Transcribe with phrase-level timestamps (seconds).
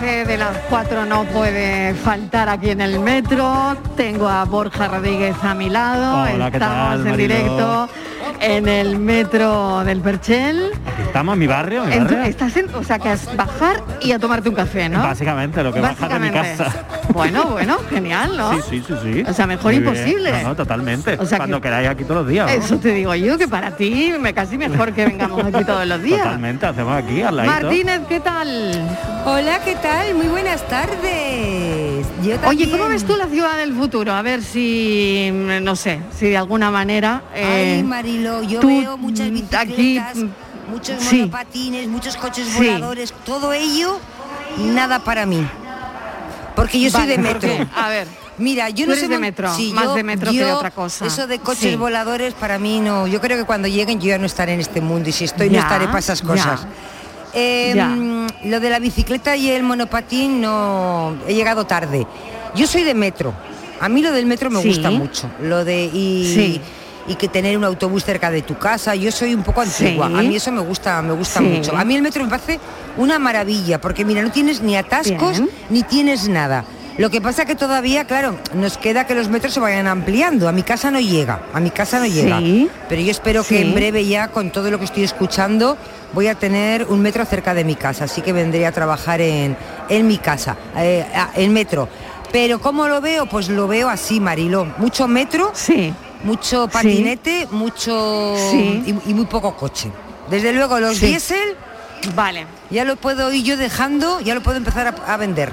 [0.00, 3.76] 12 de las 4 no puede faltar aquí en el metro.
[3.96, 6.26] Tengo a Borja Rodríguez a mi lado.
[6.26, 7.88] Estamos en directo
[8.40, 10.70] en el metro del Perchel.
[11.06, 11.84] Estamos en mi barrio.
[11.84, 15.02] En mi estás en, o sea, que es bajar y a tomarte un café, ¿no?
[15.02, 16.38] Básicamente, lo que Básicamente.
[16.38, 16.86] de mi casa.
[17.12, 18.52] Bueno, bueno, genial, ¿no?
[18.54, 19.24] Sí, sí, sí, sí.
[19.28, 20.32] O sea, mejor Muy imposible.
[20.42, 21.16] No, no, totalmente.
[21.18, 22.46] O sea Cuando que- queráis aquí todos los días.
[22.46, 22.52] ¿no?
[22.64, 26.02] Eso te digo yo, que para ti me casi mejor que vengamos aquí todos los
[26.02, 26.22] días.
[26.22, 27.54] Totalmente, hacemos aquí al ladito.
[27.54, 28.88] Martínez, ¿qué tal?
[29.24, 30.14] Hola, ¿qué tal?
[30.14, 32.06] Muy buenas tardes.
[32.22, 32.70] Yo Oye.
[32.70, 34.12] ¿cómo ves tú la ciudad del futuro?
[34.12, 35.30] A ver si,
[35.62, 37.22] no sé, si de alguna manera...
[37.34, 40.00] eh, Ay, Marilo, yo tú, veo muchas bicicletas, aquí,
[40.70, 41.16] muchos sí.
[41.20, 42.66] monopatines, muchos coches Sí.
[42.66, 43.98] voladores, todo ello,
[44.58, 45.46] nada para mí.
[46.66, 47.68] Porque yo soy Vale, de ¿por metro.
[47.76, 50.46] A ver, Mira, yo no sé de metro, sí, más yo- de metro que de
[50.48, 51.06] yo- otra cosa.
[51.06, 51.76] Eso de coches Sí.
[51.76, 53.06] voladores para mí no.
[53.06, 55.48] Yo creo que cuando lleguen yo ya no estaré en este mundo y si estoy
[55.48, 56.26] Ya, no estaré para esas ya.
[56.28, 56.66] cosas.
[57.32, 57.86] Eh, Ya.
[57.88, 62.06] mm, Lo de la bicicleta y el monopatín no he llegado tarde.
[62.54, 63.32] Yo soy de metro.
[63.80, 64.68] A mí lo del metro me Sí.
[64.68, 65.30] gusta mucho.
[65.40, 66.60] Lo de y.
[67.08, 68.94] y que tener un autobús cerca de tu casa.
[68.94, 70.08] Yo soy un poco antigua.
[70.08, 70.14] Sí.
[70.14, 71.44] A mí eso me gusta, me gusta Sí.
[71.46, 71.76] mucho.
[71.76, 72.58] A mí el metro me parece
[72.96, 75.50] una maravilla porque mira, no tienes ni atascos Bien.
[75.70, 76.64] ni tienes nada.
[76.98, 80.48] Lo que pasa que todavía, claro, nos queda que los metros se vayan ampliando.
[80.48, 82.38] A mi casa no llega, a mi casa no llega.
[82.38, 82.70] Sí.
[82.88, 85.76] Pero yo espero que en breve ya, con todo lo que estoy escuchando,
[86.14, 88.04] voy a tener un metro cerca de mi casa.
[88.04, 89.58] Así que vendré a trabajar en,
[89.90, 91.86] en mi casa, eh, en metro.
[92.32, 93.26] Pero ¿cómo lo veo?
[93.26, 94.66] Pues lo veo así, Mariló.
[94.78, 95.92] Mucho metro, Sí,
[96.24, 98.82] mucho patinete, mucho Sí.
[99.06, 99.90] y, y muy poco coche.
[100.30, 101.06] Desde luego los Sí.
[101.06, 101.54] diésel
[102.14, 102.46] vale.
[102.70, 105.52] ya lo puedo ir yo dejando, ya lo puedo empezar a, a vender.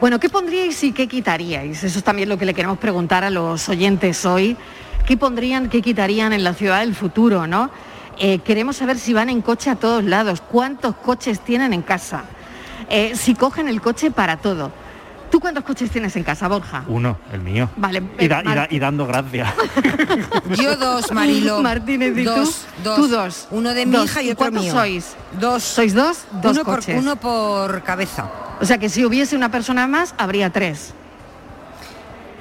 [0.00, 1.82] Bueno, ¿qué pondríais y qué quitaríais?
[1.82, 4.56] Eso es también lo que le queremos preguntar a los oyentes hoy.
[5.06, 7.70] ¿Qué pondrían, qué quitarían en la ciudad del futuro, no?
[8.20, 12.24] Eh, queremos saber si van en coche a todos lados, cuántos coches tienen en casa,
[12.90, 14.70] eh, si cogen el coche para todo.
[15.30, 16.84] ¿Tú cuántos coches tienes en casa, Borja?
[16.88, 17.68] Uno, el mío.
[17.76, 19.48] Vale, Y, da- y da- Mar- y dando gracias.
[20.56, 21.60] Yo dos, Marilo.
[21.62, 22.30] Martínez, ¿y tú?
[22.30, 22.96] dos, dos.
[22.96, 23.48] Tú dos.
[23.50, 24.06] Uno de mi Dos.
[24.06, 24.72] hija y ¿Y otro cuántos mío.
[24.72, 25.14] sois?
[25.38, 25.62] Dos.
[25.62, 26.18] ¿Sois dos?
[26.42, 26.98] Dos uno, por, coches.
[26.98, 28.30] uno por cabeza.
[28.60, 30.94] O sea que si hubiese una persona más, habría tres.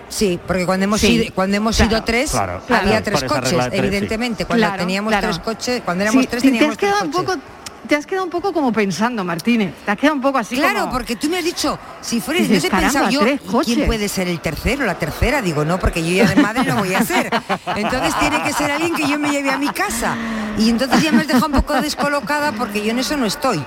[0.09, 1.91] Sí, porque cuando hemos Sí, ido, cuando hemos claro.
[1.91, 4.45] ido tres, Claro, había claro, tres por coches, regla tres, evidentemente.
[4.45, 5.27] Cuando Claro, teníamos claro.
[5.27, 7.35] tres coches, cuando éramos Sí, tres sí, te teníamos has quedado tres un coches.
[7.35, 7.41] poco
[7.87, 9.73] te has quedado un poco como pensando, Martínez.
[9.85, 12.43] Te has quedado un poco así Claro, como- porque tú me has dicho, si fueras,
[12.47, 13.73] Dices, yo te he pensado "Caramba, yo, tres ¿y coches".
[13.75, 15.41] ¿quién puede ser el tercero, la tercera?
[15.41, 17.29] Digo, no, porque yo ya de madre no voy a ser.
[17.75, 20.15] Entonces tiene que ser alguien que yo me lleve a mi casa.
[20.57, 23.63] Y entonces ya me has dejado un poco descolocada porque yo en eso no estoy.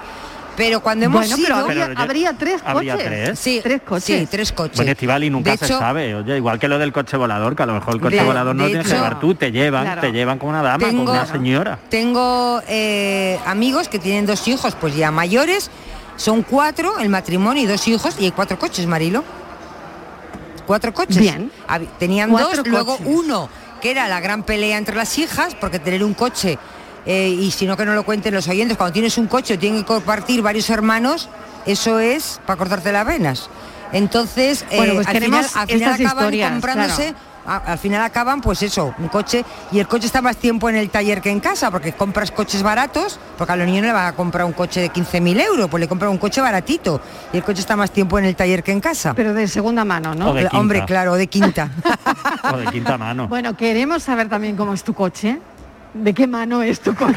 [0.56, 1.46] Pero cuando hemos Bueno, ido...
[1.46, 3.08] pero habría, habría tres habría coches.
[3.08, 3.38] tres.
[3.38, 4.04] Sí, tres coches.
[4.04, 4.76] Sí, tres coches.
[4.76, 7.62] Bueno, Estivali nunca De se hecho, sabe, oye, igual que lo del coche volador, que
[7.62, 10.00] a lo mejor el coche De- volador no tienes que llevar tú, te llevan, Claro.
[10.02, 11.78] te llevan como una dama, Tengo- como una señora.
[11.88, 15.70] Tengo eh, amigos que tienen dos hijos, pues ya mayores.
[16.16, 19.24] Son cuatro, el matrimonio y dos hijos, y hay cuatro coches, Marilo.
[20.66, 21.16] Cuatro coches.
[21.18, 21.50] Bien.
[21.98, 23.48] Tenían Cuatro dos, luego uno,
[23.80, 26.58] que era la gran pelea entre las hijas, porque tener un coche,
[27.06, 29.58] eh, y si no que no lo cuenten los oyentes, cuando tienes un coche o
[29.58, 31.28] tienen que compartir varios hermanos,
[31.66, 33.48] eso es para cortarte las venas.
[33.92, 37.16] Entonces, eh, Bueno, pues al queremos final, al final acaban historias, comprándose claro.
[37.46, 40.76] a- al final acaban pues eso, un coche y el coche está más tiempo en
[40.76, 43.92] el taller que en casa porque compras coches baratos, porque a los niños no le
[43.94, 47.00] van a comprar un coche de 15.000 euros, pues le compran un coche baratito
[47.32, 49.12] y el coche está más tiempo en el taller que en casa.
[49.14, 50.30] Pero de segunda mano, ¿no?
[50.30, 50.58] O de quinta.
[50.58, 51.68] Hombre, claro, de quinta.
[52.52, 53.26] O de quinta mano.
[53.28, 55.40] Bueno, queremos saber también cómo es tu coche.
[55.92, 57.16] ¿De qué mano es tu coche?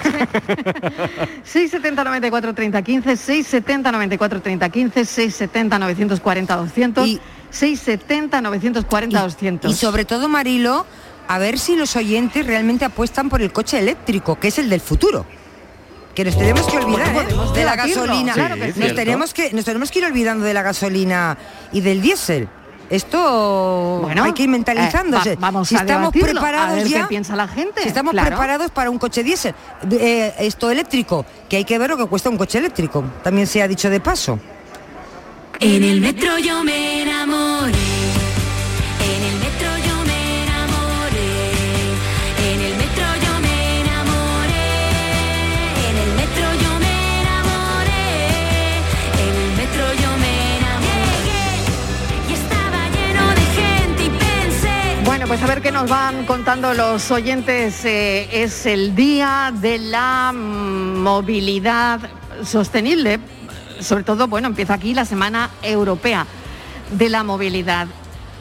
[1.43, 7.21] 670 94 30 15, 670 94 30 15, 670 940 200, Y-
[7.51, 9.71] 670 940 200.
[9.71, 10.85] Y sobre todo, Marilo,
[11.27, 14.81] a ver si los oyentes realmente apuestan por el coche eléctrico, que es el del
[14.81, 15.25] futuro.
[16.15, 17.55] que nos tenemos que olvidar Bueno, ¿eh?
[17.55, 18.33] de la gasolina.
[18.33, 18.95] claro que nos, sí.
[18.95, 21.35] tenemos que, nos tenemos que ir olvidando de la gasolina
[21.71, 22.47] y del diésel.
[22.93, 25.31] Esto Bueno, hay que ir mentalizándose.
[25.33, 27.81] eh, va- vamos si a estamos debatirlo, preparados a ver ya, qué piensa la gente,
[27.81, 28.27] Si estamos claro.
[28.27, 29.55] preparados para un coche diésel.
[29.91, 33.03] Eh, esto eléctrico, que hay que ver lo que cuesta un coche eléctrico.
[33.23, 34.37] También se ha dicho de paso.
[35.59, 37.52] En el metro yo me enamoré.
[55.83, 57.83] Nos van contando los oyentes.
[57.83, 61.99] Eh, es el día de la movilidad
[62.45, 63.19] sostenible.
[63.81, 66.25] Sobre todo, bueno, empieza aquí la Semana Europea
[66.89, 67.87] de la Movilidad.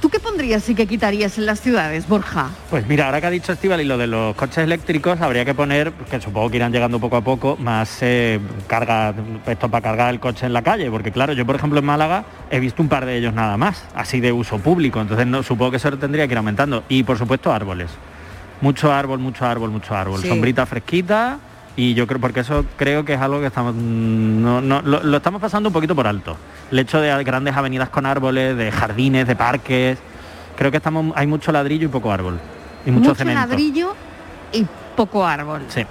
[0.02, 2.50] ¿Tú qué pondrías y qué quitarías en las ciudades, Borja?
[2.70, 5.54] Pues mira, ahora que ha dicho Estival y lo de los coches eléctricos, habría que
[5.54, 9.14] poner, que supongo que irán llegando poco a poco, más eh, carga,
[9.46, 12.24] esto para cargar el coche en la calle, porque claro, yo por ejemplo en Málaga
[12.50, 15.70] he visto un par de ellos nada más, así de uso público, entonces no, supongo
[15.70, 16.82] que eso tendría que ir aumentando.
[16.88, 17.92] Y por supuesto árboles.
[18.60, 20.20] Mucho árbol, mucho árbol, mucho árbol.
[20.20, 20.26] Sí.
[20.26, 21.38] Sombrita fresquita
[21.76, 25.16] y yo creo, porque eso creo que es algo que estamos, no, no- lo, lo
[25.16, 26.36] estamos pasando un poquito por alto.
[26.70, 29.98] El hecho de grandes avenidas con árboles, de jardines, de parques,
[30.56, 32.38] creo que estamos, hay mucho ladrillo y poco árbol.
[32.84, 33.40] Y mucho, cemento.
[33.40, 33.94] ladrillo
[34.52, 34.66] y
[34.96, 35.62] poco árbol.
[35.68, 35.84] Sí.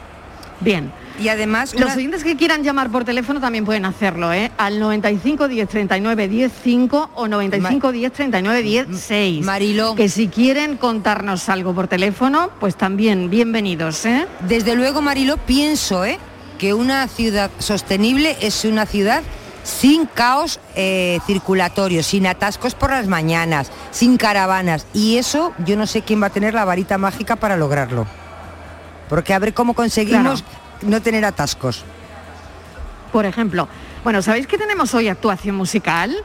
[0.60, 0.92] Bien.
[1.22, 4.52] Y además, Los oyentes que quieran llamar por teléfono también pueden hacerlo, ¿eh?
[4.58, 9.46] Al 95 10 39 10 5 o 95 10 39 10 6.
[9.46, 9.96] Mariló.
[9.96, 14.26] Que si quieren contarnos algo por teléfono, pues también bienvenidos, ¿eh?
[14.48, 16.18] Desde luego, Marilo, pienso ¿eh?
[16.58, 19.22] que una ciudad sostenible es una ciudad
[19.64, 24.88] sin caos eh, circulatorio, sin atascos por las mañanas, sin caravanas.
[24.92, 28.08] Y eso yo no sé quién va a tener la varita mágica para lograrlo.
[29.08, 30.44] Porque a ver cómo conseguimos
[30.82, 31.84] no tener atascos.
[33.12, 33.68] Por ejemplo,
[34.04, 36.16] bueno, ¿sabéis que tenemos hoy actuación musical?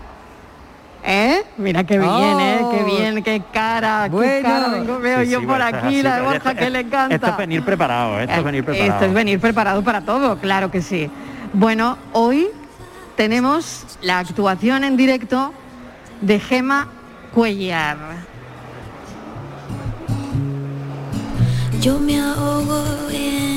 [1.08, 1.42] ¿Eh?
[1.56, 2.58] Mira qué bien, ¿eh?
[2.72, 2.84] Qué Oh.
[2.84, 4.48] bien, qué cara, qué Bueno.
[4.48, 6.80] cara vengo- veo Sí, yo sí, por aquí, así, la de Borja esto- que le
[6.80, 7.14] encanta.
[7.14, 8.92] Esto es venir preparado, esto es venir preparado.
[8.92, 11.08] Esto es venir preparado para todo, claro que sí.
[11.52, 12.48] Bueno, hoy
[13.16, 15.52] tenemos la actuación en directo
[16.22, 16.88] de Gema
[17.32, 17.96] Cuellar.
[21.80, 22.82] Yo me ahogo
[23.12, 23.55] en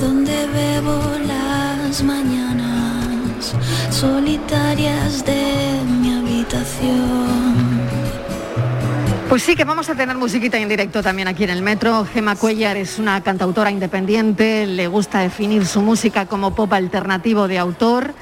[0.00, 3.54] donde bebo las mañanas
[3.90, 7.80] solitarias de mi habitación.
[9.28, 12.04] Pues sí que vamos a tener musiquita en directo también aquí en el metro.
[12.04, 17.58] Gema Cuellar es una cantautora independiente, le gusta definir su música como pop alternativo de
[17.58, 18.14] autor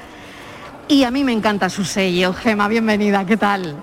[0.87, 2.33] y a mí me encanta su sello.
[2.33, 3.75] Gema, bienvenida, ¿qué tal?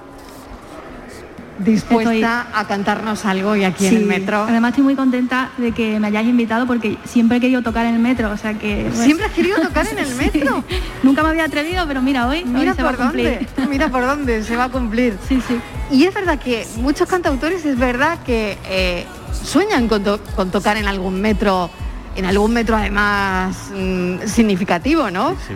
[1.64, 2.24] Dispuesta Estoy-
[2.60, 4.44] a cantarnos algo hoy aquí en el metro.
[4.44, 7.94] Además estoy muy contenta de que me hayáis invitado porque siempre he querido tocar en
[7.94, 8.84] el metro, o sea que...
[8.88, 9.04] bueno.
[9.04, 10.14] ¿Siempre has querido tocar en el Sí.
[10.14, 10.64] metro?
[11.02, 13.46] Nunca me había atrevido, pero mira, hoy, hoy Mira se va por a cumplir.
[13.56, 15.16] dónde, mira por dónde se va a cumplir.
[15.28, 15.58] Sí, sí.
[15.90, 19.06] Y es verdad que muchos cantautores es verdad que eh,
[19.44, 21.70] sueñan con, to- con tocar en algún metro,
[22.16, 25.30] en algún metro además mm, significativo, ¿no?
[25.46, 25.54] Sí,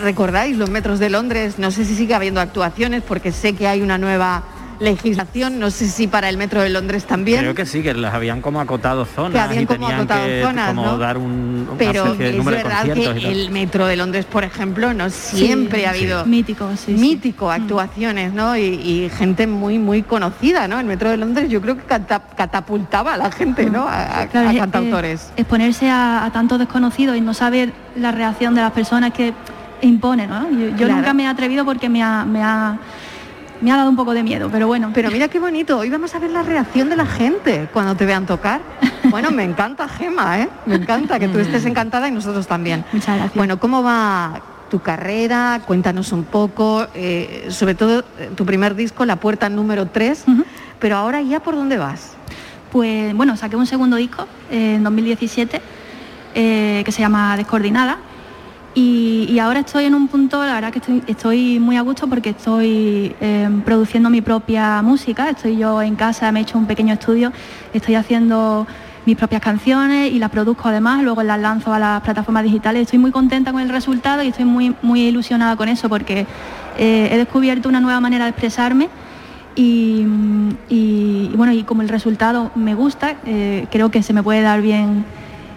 [0.00, 1.58] ¿Recordáis los metros de Londres?
[1.58, 4.42] No sé si sigue habiendo actuaciones porque sé que hay una nueva
[4.80, 7.40] legislación, no sé si para el metro de Londres también.
[7.40, 10.26] Creo que sí, que las habían como acotado zonas Que habían y como tenían acotado
[10.26, 10.98] que zonas, como ¿no?
[10.98, 15.10] dar un, pero de es de verdad que el metro de Londres, por ejemplo, no
[15.10, 16.84] siempre ha habido Mítico, sí.
[16.86, 16.92] sí.
[16.92, 18.56] mítico actuaciones, ¿no?
[18.56, 20.78] Y, y gente muy, muy conocida, ¿no?
[20.78, 23.86] El Metro de Londres yo creo que cata- catapultaba a la gente, ¿no?
[23.88, 25.20] A, a- Claro, a es- cantautores.
[25.22, 29.32] es exponerse a, a tantos desconocidos y no saber la reacción de las personas que
[29.82, 30.48] impone, ¿no?
[30.50, 30.96] Yo, yo Claro.
[30.96, 32.78] nunca me he atrevido porque me ha, me ha
[33.60, 34.90] me ha dado un poco de miedo, pero bueno.
[34.94, 38.06] Pero mira qué bonito, hoy vamos a ver la reacción de la gente cuando te
[38.06, 38.60] vean tocar.
[39.10, 40.48] Bueno, me encanta Gema, ¿eh?
[40.66, 42.84] Me encanta que tú estés encantada y nosotros también.
[42.92, 43.34] Muchas gracias.
[43.34, 45.62] Bueno, ¿cómo va tu carrera?
[45.66, 50.44] Cuéntanos un poco, eh, sobre todo eh, tu primer disco, La Puerta número 3, Ujú.
[50.78, 52.16] pero ahora ya por dónde vas?
[52.70, 55.62] Pues bueno, saqué un segundo disco eh, en 2017
[56.34, 57.98] eh, que se llama Descoordinada
[58.78, 62.30] y, ahora estoy en un punto, la verdad que estoy, estoy muy a gusto porque
[62.30, 66.94] estoy eh, produciendo mi propia música, estoy yo en casa, me he hecho un pequeño
[66.94, 67.32] estudio,
[67.72, 68.66] estoy haciendo
[69.04, 73.00] mis propias canciones y las produzco además, luego las lanzo a las plataformas digitales, estoy
[73.00, 76.26] muy contenta con el resultado y estoy muy, muy ilusionada con eso porque
[76.78, 78.88] eh, he descubierto una nueva manera de expresarme
[79.56, 80.04] y
[81.34, 85.04] bueno, y como el resultado me gusta, eh, creo que se me puede dar bien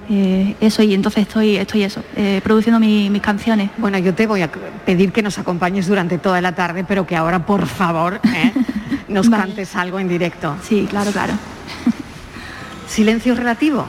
[0.09, 3.69] eh, eso y entonces estoy, estoy eso, eh, produciendo mi- mis canciones.
[3.77, 4.49] Bueno, yo te voy a
[4.85, 8.51] pedir que nos acompañes durante toda la tarde, pero que ahora, por favor, ¿eh?
[9.07, 9.43] nos Vale.
[9.43, 10.55] cantes algo en directo.
[10.67, 11.33] Sí, claro, claro.
[12.87, 13.85] Silencio relativo.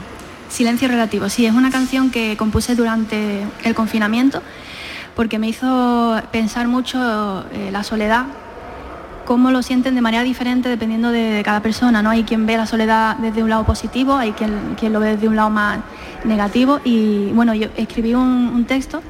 [0.49, 4.41] Silencio relativo, sí, es una canción que compuse durante el confinamiento
[5.15, 8.25] porque me hizo pensar mucho eh, la soledad,
[9.25, 12.09] cómo lo sienten de manera diferente dependiendo de, de cada persona, ¿no?
[12.09, 15.27] Hay quien ve la soledad desde un lado positivo, hay quien, quien lo ve desde
[15.27, 15.79] un lado más
[16.23, 19.01] negativo y bueno, yo escribí un, un texto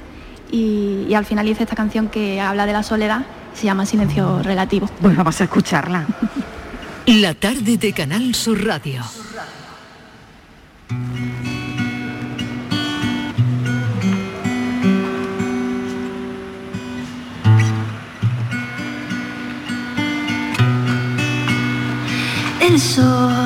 [0.52, 4.42] y, y al final hice esta canción que habla de la soledad, se llama Silencio
[4.44, 4.88] relativo.
[5.02, 6.06] Pues vamos a escucharla.
[7.06, 9.04] La tarde de Canal Sur Radio.
[22.64, 23.43] El sol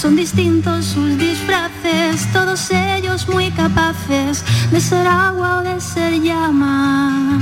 [0.00, 7.40] Son distintos sus disfraces, todos ellos muy capaces de ser agua o de ser llama.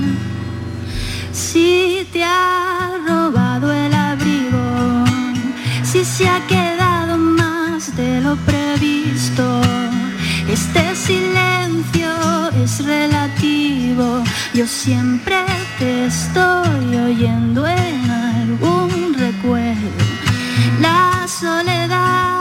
[1.33, 5.05] Si te ha robado el abrigo,
[5.83, 9.61] si se ha quedado más de lo previsto,
[10.49, 12.09] este silencio
[12.65, 14.25] es relativo.
[14.55, 15.45] Yo siempre
[15.79, 19.91] te estoy oyendo en algún recuerdo.
[20.81, 22.36] La soledad,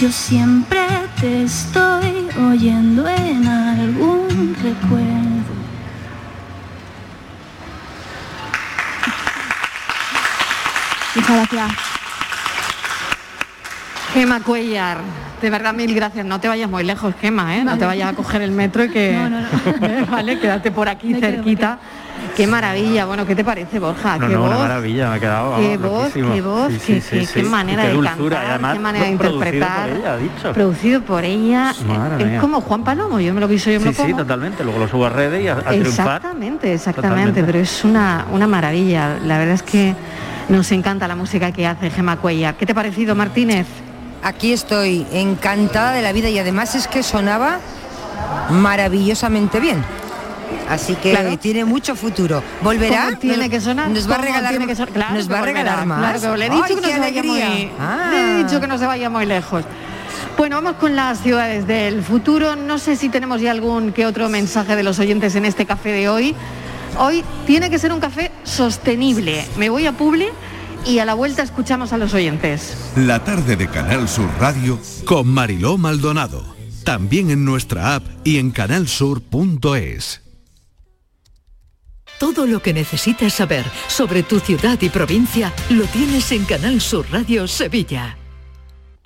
[0.00, 0.80] Yo siempre
[1.20, 5.54] te estoy oyendo en algún recuerdo.
[11.14, 11.94] Muchas gracias.
[14.12, 14.98] Gema Cuellar,
[15.40, 16.26] de verdad mil gracias.
[16.26, 17.64] No te vayas muy lejos, Gema, ¿eh?
[17.64, 19.12] No te vayas a coger el metro y que...
[19.18, 19.86] No, no, no.
[19.86, 20.06] ¿eh?
[20.10, 21.78] Vale, quédate por aquí Me quedo, me cerquita.
[22.36, 23.04] Qué maravilla.
[23.06, 24.18] Bueno, ¿qué te parece, Borja?
[24.18, 26.34] No, qué no, voz, una maravilla, me ha quedado qué vamos, voz, loquísimo.
[26.34, 27.48] qué voz, Sí, qué, sí, qué- sí, qué sí.
[27.48, 29.88] manera de dulzura, y cantar, además, qué manera de producido por interpretar.
[29.90, 30.52] ella, ha dicho.
[30.52, 31.74] Producido por ella.
[31.86, 32.40] Madre es mía.
[32.40, 34.08] como Juan Palomo, yo me lo guiso, yo me Sí, lo como.
[34.08, 34.64] sí, totalmente.
[34.64, 35.86] Luego lo subo a redes y a, a triunfar.
[36.16, 37.44] Exactamente, exactamente, Totalmente.
[37.44, 39.16] pero es una, una maravilla.
[39.24, 39.94] La verdad es que
[40.48, 42.54] nos encanta la música que hace Gema Cuellar.
[42.56, 43.66] ¿Qué te ha parecido, Martínez?
[44.22, 47.58] Aquí estoy encantada de la vida y además es que sonaba
[48.50, 49.84] maravillosamente bien.
[50.68, 51.38] Así que Claro.
[51.38, 52.42] tiene mucho futuro.
[52.62, 53.06] ¿Volverá?
[53.06, 53.90] ¿Cómo tiene Nos- que sonar?
[53.90, 54.92] Nos va a ¿Cómo regalar, tiene que sonar?
[54.94, 56.20] Claro nos que va a regalar más.
[56.20, 57.48] claro le he dicho ¡Ay, que no qué se vaya alegría!
[57.50, 58.08] muy, Ah.
[58.12, 59.64] le he dicho que no se vaya muy lejos.
[60.36, 62.56] Bueno, vamos con las ciudades del futuro.
[62.56, 65.90] No sé si tenemos ya algún que otro mensaje de los oyentes en este café
[65.92, 66.34] de hoy.
[66.98, 69.44] Hoy tiene que ser un café sostenible.
[69.58, 70.28] Me voy a Publi
[70.86, 72.76] y a la vuelta escuchamos a los oyentes.
[72.96, 76.42] La tarde de Canal Sur Radio Con Mariló Maldonado.
[76.84, 80.20] También en nuestra app y en canalsur.es.
[82.24, 87.04] Todo lo que necesitas saber sobre tu ciudad y provincia lo tienes en Canal Sur
[87.12, 88.16] Radio Sevilla.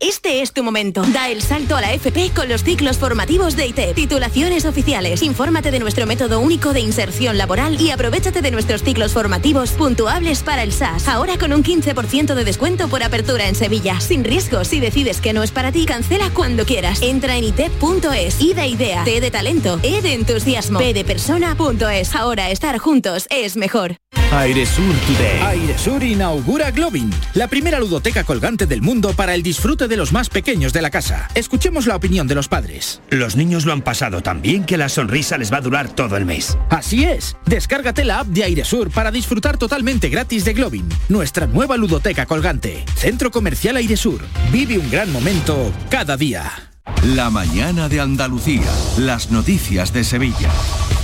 [0.00, 1.02] Este es tu momento.
[1.12, 3.96] Da el salto a la FP con los ciclos formativos de ITEP.
[3.96, 5.24] Titulaciones oficiales.
[5.24, 10.44] Infórmate de nuestro método único de inserción laboral y aprovechate de nuestros ciclos formativos puntuables
[10.44, 11.08] para el SAS.
[11.08, 13.98] Ahora con un 15% de descuento por apertura en Sevilla.
[13.98, 17.02] Sin riesgo, si decides que no es para ti, cancela cuando quieras.
[17.02, 18.40] Entra en itep.es.
[18.40, 22.14] I de idea, T de talento, E de entusiasmo, P de persona.es.
[22.14, 23.96] Ahora estar juntos es mejor.
[24.30, 25.40] Airesur Today.
[25.40, 30.28] Airesur inaugura Globin, la primera ludoteca colgante del mundo para el disfrute de los más
[30.28, 31.28] pequeños de la casa.
[31.34, 33.00] Escuchemos la opinión de los padres.
[33.08, 36.18] Los niños lo han pasado tan bien que la sonrisa les va a durar todo
[36.18, 36.58] el mes.
[36.68, 41.78] Así es, descárgate la app de Airesur para disfrutar totalmente gratis de Globin, nuestra nueva
[41.78, 42.84] ludoteca colgante.
[42.96, 44.20] Centro Comercial Airesur.
[44.52, 46.68] Vive un gran momento cada día.
[47.02, 48.70] La mañana de Andalucía.
[48.98, 50.50] Las noticias de Sevilla.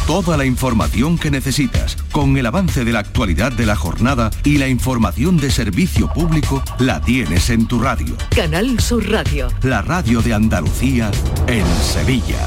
[0.07, 4.59] Toda la información que necesitas, con el avance de la actualidad de la jornada y
[4.59, 8.15] la información de servicio público, la tienes en tu radio.
[8.37, 9.49] Canal Sur Radio.
[9.63, 11.11] La radio de Andalucía
[11.47, 12.47] en Sevilla.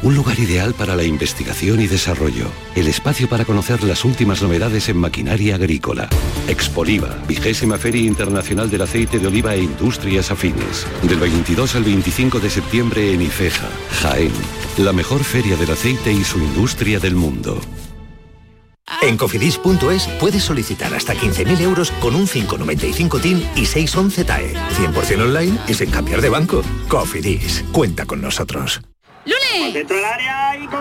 [0.00, 2.46] Un lugar ideal para la investigación y desarrollo.
[2.76, 6.08] El espacio para conocer las últimas novedades en maquinaria agrícola.
[6.46, 10.86] Expoliva, vigésima Feria Internacional del Aceite de Oliva e Industrias Afines.
[11.02, 13.68] Del 22 al 25 de septiembre en Ifeja,
[14.00, 14.32] Jaén.
[14.76, 17.60] La mejor feria del aceite y su industria del mundo.
[19.02, 24.54] En cofidis.es puedes solicitar hasta 15.000 euros con un 595 TIN y 611 TAE.
[24.54, 26.62] 100% online y sin cambiar de banco.
[26.88, 28.80] Cofidis, cuenta con nosotros.
[29.28, 29.74] ¡Lunes!
[29.74, 30.80] Dentro del área y gol.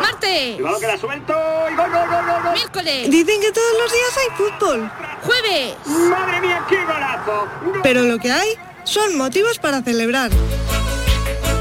[0.00, 0.56] ¡Martes!
[0.56, 1.34] Cuidado que la suelto
[1.70, 2.52] y gol, gol, gol, gol, gol.
[2.54, 3.10] ¡Miércoles!
[3.10, 4.90] Dicen que todos los días hay fútbol.
[5.22, 5.74] ¡Jueves!
[5.86, 7.48] ¡Madre mía, qué golazo!
[7.82, 8.48] Pero lo que hay
[8.84, 10.30] son motivos para celebrar.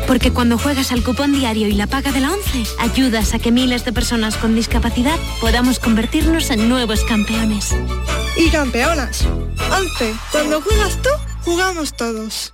[0.08, 3.52] Porque cuando juegas al cupón diario y la paga de la 11, ayudas a que
[3.52, 7.76] miles de personas con discapacidad podamos convertirnos en nuevos campeones.
[8.38, 9.26] Y campeonas.
[9.72, 10.16] 11.
[10.32, 11.10] Cuando juegas tú,
[11.44, 12.54] jugamos todos.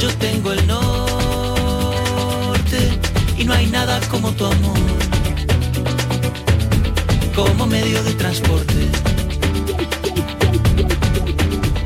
[0.00, 1.78] Yo tengo el norte
[3.36, 4.78] y no hay nada como tu amor,
[7.34, 8.88] como medio de transporte.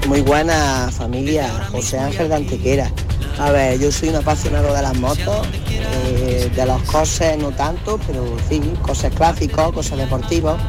[0.09, 2.93] Muy buena familia, José Ángel de Antequera.
[3.39, 7.99] A ver, yo soy un apasionado de las motos, eh, de los coches no tanto,
[8.07, 10.61] pero sí, coches clásicos, cosas deportivos.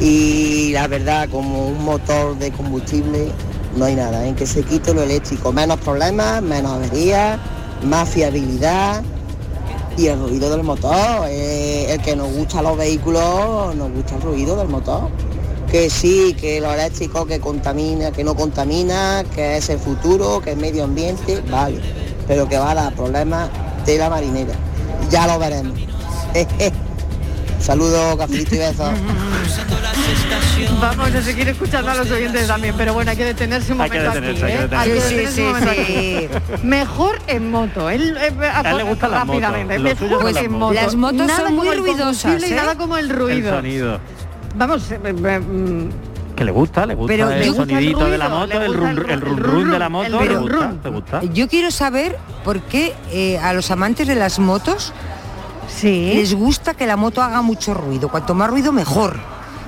[0.00, 3.30] Y la verdad, como un motor de combustible,
[3.76, 7.38] no hay nada, en que se quite lo eléctrico, menos problemas, menos averías,
[7.84, 9.02] más fiabilidad
[9.96, 11.26] y el ruido del motor.
[11.28, 15.08] eh, el que nos gusta los vehículos, nos gusta el ruido del motor.
[15.70, 20.52] Que sí, que lo eléctrico que contamina, que no contamina, que es el futuro, que
[20.52, 21.80] es medio ambiente, vale.
[22.28, 23.50] Pero que va a dar problemas
[23.84, 24.54] de la marinera.
[25.10, 25.78] Ya lo veremos.
[27.64, 28.90] Saludos, cafelito y besos.
[30.80, 33.88] Vamos a seguir escuchando a los oyentes también, pero bueno, hay que detenerse un Hay
[33.90, 34.58] que momento detenerse, aquí, ¿eh?
[34.58, 34.76] detenerse.
[34.76, 36.66] Hay que Sí, detenerse sí, sí.
[36.66, 40.44] Mejor en moto, él, eh, A él le gustan las motos, rápidamente, mejor son las
[40.44, 40.74] en moto.
[40.74, 42.56] Las motos Nada son muy el ruidosas, combustible Y ¿eh?
[42.56, 43.48] nada como el ruido.
[43.50, 44.00] El sonido.
[44.56, 45.88] Vamos, eh, eh, mm,
[46.36, 49.10] Que le gusta, le gusta Pero el el sonidito de la moto, el run, el
[49.10, 50.80] el run, ru- run el de la run, moto, el le run, gusta, run.
[50.84, 51.22] le gusta.
[51.32, 54.92] Yo quiero saber por qué eh, a los amantes de las motos
[55.68, 56.12] sí.
[56.14, 58.08] les gusta que la moto haga mucho ruido.
[58.08, 59.18] Cuanto más ruido, mejor.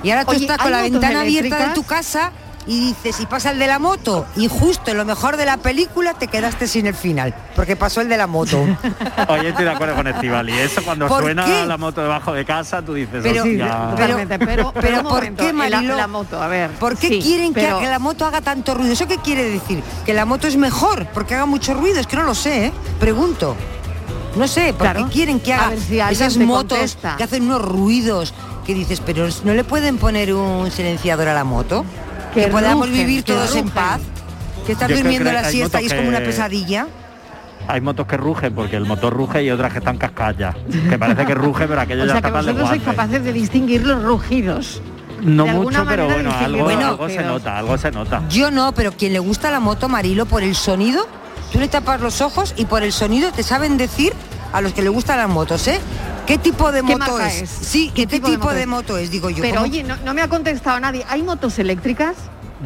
[0.03, 2.31] Y ahora tú Oye, estás con ¿hay la ventana abierta de tu casa
[2.69, 5.55] y dices, y pasa el de la moto, y justo en lo mejor de la
[5.55, 8.57] película te quedaste sin el final, porque pasó el de la moto.
[9.29, 10.51] Oye, estoy de acuerdo con Estivali.
[10.51, 11.65] Eso cuando ¿Por suena qué?
[11.65, 13.93] la moto debajo de casa, tú dices, Pero- "Hostia".
[13.95, 15.95] pero- pero, pero ¿por momento, qué, y la- Mariló?
[15.95, 18.91] la moto, a ver, ¿Por qué sí, quieren que la moto haga tanto ruido?
[18.91, 19.81] ¿Eso qué quiere decir?
[20.05, 22.01] ¿Que la moto es mejor porque haga mucho ruido?
[22.01, 22.73] Es que no lo sé, ¿eh?
[22.99, 23.55] Pregunto.
[24.35, 25.05] No sé, ¿por Claro.
[25.05, 27.15] qué quieren que haga si esas motos contesta.
[27.17, 28.33] que hacen unos ruidos
[28.65, 31.85] que dices, pero no le pueden poner un silenciador a la moto?
[32.33, 33.99] Que, Que podamos rugen, vivir que todos en paz.
[34.65, 36.87] Que estás Yo durmiendo que la siesta y es como una pesadilla.
[37.69, 40.55] Hay motos que rugen porque el motor ruge y otras que están cascadas ya.
[40.89, 43.33] Que parece que ruge, pero aquello O ya sea que el vosotros sois capaces de
[43.33, 44.81] distinguir los rugidos.
[45.21, 48.21] No de mucho, pero bueno, algo, los algo se nota, algo se nota.
[48.29, 51.07] Yo no, pero quien le gusta la moto, Marilo, por el sonido,
[51.51, 54.13] tú le tapas los ojos y por el sonido te saben decir
[54.53, 55.79] a los que le gustan las motos, ¿eh?
[56.25, 57.41] ¿Qué tipo de ¿Qué moto es?
[57.43, 57.49] es?
[57.49, 59.09] Sí, ¿qué, tipo, de, moto es?
[59.11, 59.41] Digo yo.
[59.41, 59.65] Pero ¿cómo?
[59.67, 61.05] oye, no, no me ha contestado nadie.
[61.09, 62.15] ¿Hay motos eléctricas?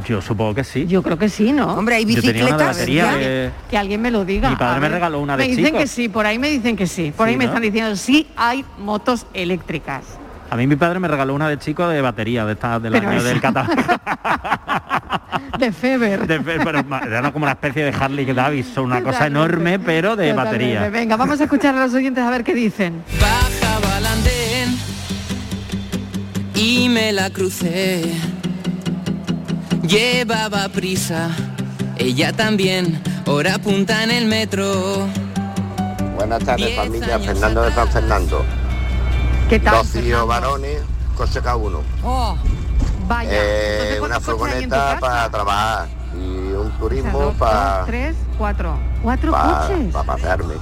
[0.08, 0.88] Yo supongo que sí.
[0.88, 1.76] Yo creo que sí, ¿no?
[1.76, 2.78] Hombre, hay Yo tenía una de bicicletas.
[2.78, 3.20] batería ya.
[3.20, 4.50] que- Que alguien me lo diga.
[4.50, 5.78] Mi padre me regaló una de Me dicen chico.
[5.78, 7.12] que sí, por ahí me dicen que sí.
[7.16, 7.50] Por Sí, ahí me ¿no?
[7.52, 10.04] están diciendo sí hay motos eléctricas.
[10.50, 13.10] A mí mi padre me regaló una de chico de batería, de esta del Pero
[13.10, 13.78] año del catalán.
[15.58, 16.26] De Feber.
[16.28, 20.30] De- pero ma- era como una especie de Harley Davidson, una cosa enorme, pero de
[20.32, 20.74] Totalmente.
[20.76, 20.90] batería.
[20.90, 23.04] Venga, vamos a escuchar a los oyentes a ver qué dicen.
[23.20, 24.78] Bajaba al andén
[26.56, 28.12] y me la crucé.
[29.88, 31.30] Llevaba prisa,
[31.98, 35.08] ella también, hora punta en el metro.
[36.16, 38.46] Buenas tardes Diez familia, Fernando de San Fernando.
[39.50, 39.84] ¿Qué tal?
[39.86, 40.78] Dos varones,
[41.18, 41.82] coche cada uno.
[42.04, 42.38] Oh,
[43.12, 43.30] vaya.
[43.34, 47.34] Eh, una ¿cuántos coches hay en tu furgoneta para trabajar y un O sea, turismo
[47.34, 48.78] para tres, cuatro.
[49.02, 49.96] ¿Cuatro para coches?
[50.06, 50.54] pasearme.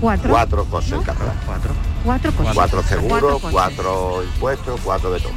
[0.00, 0.30] ¿Cuatro?
[0.30, 1.32] Cuatro coches en carrera.
[1.46, 1.72] Cuatro.
[2.04, 2.54] Cuatro coches.
[2.54, 3.50] Cuatro seguros, coches.
[3.50, 5.32] cuatro impuestos, cuatro de todo.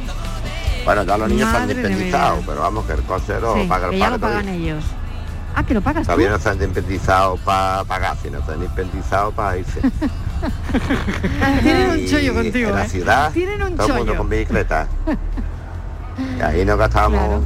[0.84, 3.66] Bueno, ya los niños están Madre mi independizados, pero vamos que el coche lo Sí,
[3.68, 4.64] paga que el ya padre lo pagan todavía.
[4.72, 4.84] ellos.
[5.54, 6.06] Ah, que lo pagas tú.
[6.06, 9.80] Todavía no están independizados para pagar, sino están independizados para irse.
[11.62, 12.88] Tienen un chollo contigo, En la ¿eh?
[12.88, 14.18] ciudad, Tienen un todo el mundo chollo.
[14.18, 14.88] con bicicleta.
[16.38, 17.42] Y ahí no gastamos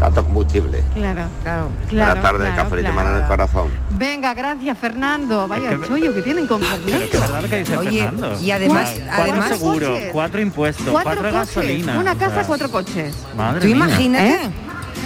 [0.00, 0.82] tanto combustible.
[0.94, 1.68] Claro, claro.
[1.90, 3.68] Buenas tardes, café de mano en el corazón.
[3.90, 5.46] Venga, gracias Fernando.
[5.46, 8.40] Vaya Es que- chollo que tienen con que dice Oye, Fernando.
[8.40, 10.10] y además- cuatro además- seguros, coches.
[10.12, 11.32] cuatro impuestos, cuatro, coches.
[11.32, 11.96] gasolinas.
[11.98, 13.14] Una casa, cuatro coches.
[13.36, 13.76] Madre Tú mía.
[13.76, 14.28] imagínate.
[14.34, 14.50] ¿Eh?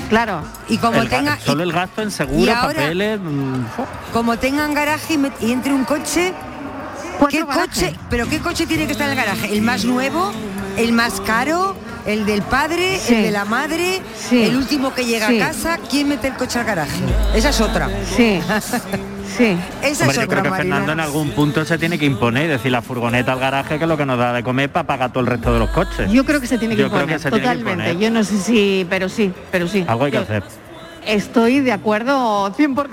[0.09, 0.41] Claro.
[0.69, 3.21] Y como El tenga solo el gasto en seguro, ahora- papeles.
[3.21, 3.65] mm,
[4.15, 6.33] como tengan garaje y entre un coche,
[7.29, 7.95] ¿qué coche?
[8.09, 9.53] ¿Pero qué coche tiene que estar en el garaje?
[9.53, 10.33] ¿El más nuevo?
[10.77, 11.75] ¿El más caro?
[12.07, 12.99] ¿El del padre?
[12.99, 13.15] Sí.
[13.15, 14.01] ¿El de la madre?
[14.17, 14.43] Sí.
[14.45, 15.41] ¿El último que llega Sí.
[15.41, 15.79] a casa?
[15.91, 17.01] ¿Quién mete el coche al garaje?
[17.35, 17.89] Esa es otra.
[18.17, 18.41] Sí.
[19.37, 19.55] Sí.
[19.83, 20.77] Esa Hombre, es yo creo que Marina.
[20.77, 23.85] Fernando en algún punto se tiene que imponer y decir la furgoneta al garaje que
[23.85, 26.11] es lo que nos da de comer para pagar todo el resto de los coches.
[26.11, 27.91] Yo creo que se tiene que Yo creo imponer, que se tiene que totalmente.
[27.91, 28.03] imponer.
[28.03, 29.85] Yo no sé si, pero sí, pero sí.
[29.87, 30.43] Algo hay que Yo hacer.
[31.07, 32.87] Estoy de acuerdo 100%.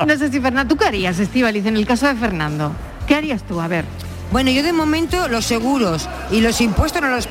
[0.06, 2.72] no sé si Fernando, ¿tú qué harías, Estivaliz, en el caso de Fernando?
[3.06, 3.60] ¿Qué harías tú?
[3.60, 3.84] A ver.
[4.30, 7.28] Bueno, yo de momento los seguros y los impuestos no los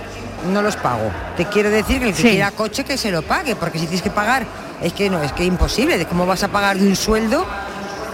[0.54, 1.12] no los pago.
[1.36, 2.30] Te quiero decir que el que Sí.
[2.30, 4.46] quiera coche que se lo pague, porque si tienes que pagar,
[4.82, 5.98] es que no, es que es imposible.
[5.98, 7.46] ¿De cómo vas a pagar de un sueldo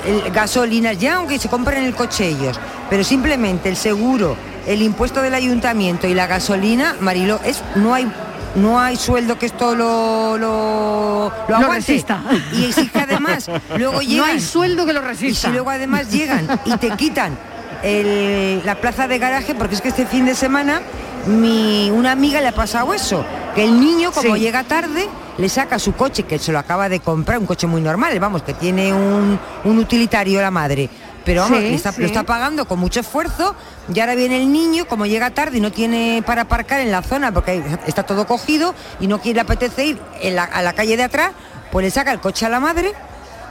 [0.08, 2.60] el, gasolinas ya, aunque se compren el coche ellos?
[2.90, 8.12] Pero simplemente el seguro, el impuesto del ayuntamiento y la gasolina, Marilo, es no hay
[8.56, 11.76] no hay sueldo que esto lo lo, lo aguante.
[11.76, 12.22] resista.
[12.54, 15.48] Y que además luego No llegan hay sueldo que lo y resista.
[15.50, 17.38] si luego además llegan y te quitan
[17.84, 20.82] el- la plaza de garaje, porque es que este fin de semana
[21.28, 24.42] mi, una amiga le ha pasado eso, que el niño como Sí.
[24.42, 25.08] llega tarde
[25.38, 28.44] le saca su coche, que se lo acaba de comprar, un coche muy normal, vamos,
[28.44, 30.90] que tiene un, un utilitario la madre.
[31.26, 32.02] Pero vamos, Sí, le está- sí.
[32.02, 33.56] lo está pagando con mucho esfuerzo
[33.92, 37.02] y ahora viene el niño, como llega tarde y no tiene para aparcar en la
[37.02, 40.96] zona porque está todo cogido y no quiere apetece ir en la- a la calle
[40.96, 41.32] de atrás,
[41.72, 42.94] pues le saca el coche a la madre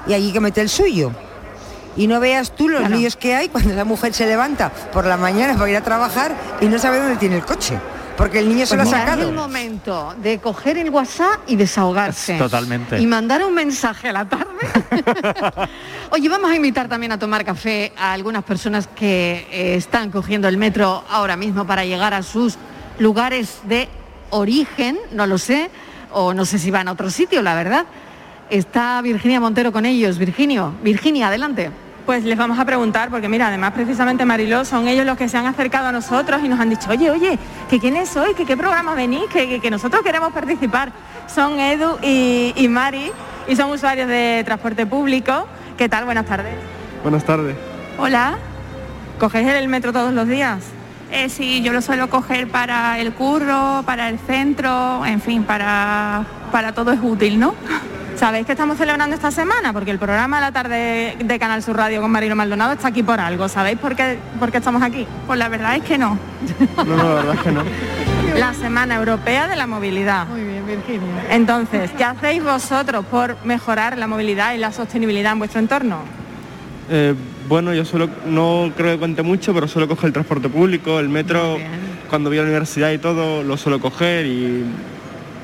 [0.07, 1.11] y allí que mete el suyo.
[1.97, 2.97] Y no veas tú los Claro.
[2.97, 6.35] líos que hay cuando la mujer se levanta por la mañana para ir a trabajar
[6.61, 7.79] y no sabe dónde tiene el coche.
[8.17, 9.29] Porque el niño se Pues lo ha mira, es sacado.
[9.29, 12.39] el momento de coger el WhatsApp y desahogarse.
[12.39, 13.01] Totalmente.
[13.01, 14.45] Y mandar un mensaje a la tarde.
[16.11, 20.47] Oye, vamos a invitar también a tomar café a algunas personas que eh, están cogiendo
[20.47, 22.57] el metro ahora mismo para llegar a sus
[23.01, 23.89] lugares de
[24.31, 25.71] origen, no lo sé,
[26.13, 27.85] o no sé si van a otro sitio, la verdad.
[28.51, 30.19] Está Virginia Montero con ellos.
[30.19, 31.71] Virginio, Virginia, adelante.
[32.07, 35.39] Pues les vamos a preguntar, porque mira, además precisamente Mariló, son ellos los que se
[35.39, 37.39] han acercado a nosotros y nos han dicho, oye, oye,
[37.71, 40.93] que quiénes sois, que qué programa venís, que, que- que nosotros queremos participar.
[41.27, 43.11] Son Edu y, y Mari
[43.49, 45.47] y son usuarios de transporte público.
[45.79, 46.05] ¿Qué tal?
[46.05, 46.55] Buenas tardes.
[47.03, 47.57] Buenas tardes.
[47.99, 48.37] Hola.
[49.19, 50.59] ¿Cogéis el metro todos los días?
[51.11, 56.25] Eh, sí, yo lo suelo coger para el curro, para el centro, en fin, para,
[56.53, 57.55] para todo es útil, ¿no?
[58.17, 59.73] ¿Sabéis que estamos celebrando esta semana?
[59.73, 63.03] Porque el programa de la tarde de Canal Sur Radio con Marino Maldonado está aquí
[63.03, 63.49] por algo.
[63.49, 65.07] ¿Sabéis por qué, por qué estamos aquí?
[65.27, 66.17] Pues la verdad es que no.
[66.77, 67.63] No, no, la verdad es que no.
[68.39, 70.27] La Semana Europea de la Movilidad.
[70.27, 71.25] Muy bien, Virginia.
[71.31, 75.99] Entonces, ¿qué hacéis vosotros por mejorar la movilidad y la sostenibilidad en vuestro entorno?
[76.91, 77.15] Eh,
[77.49, 81.09] bueno, yo solo no creo que cuente mucho, pero suelo coger el transporte público, el
[81.09, 81.59] metro,
[82.11, 84.65] cuando voy a la universidad y todo, lo suelo coger y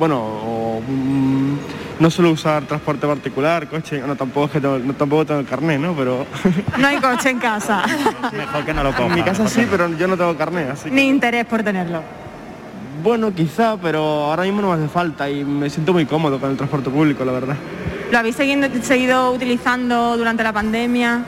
[0.01, 1.55] bueno, o, mm,
[2.01, 5.79] no suelo usar transporte particular, coche, no tampoco es que tengo, no, tampoco tengo carnet,
[5.79, 5.93] ¿no?
[5.95, 6.27] Pero
[6.79, 7.85] No hay coche en casa.
[8.33, 10.95] Mejor que no lo en mi casa sí, pero yo no tengo carnet, así que
[10.95, 12.03] Ni interés por tenerlo.
[13.05, 16.51] bueno, quizá, pero ahora mismo no me hace falta y me siento muy cómodo con
[16.51, 17.57] el transporte público, la verdad.
[18.11, 21.23] ¿Lo habéis seguido, seguido utilizando durante la pandemia?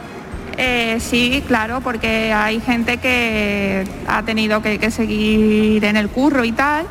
[0.56, 6.44] Eh, sí, claro, porque hay gente que ha tenido que, que seguir en el curro
[6.44, 6.86] y tal.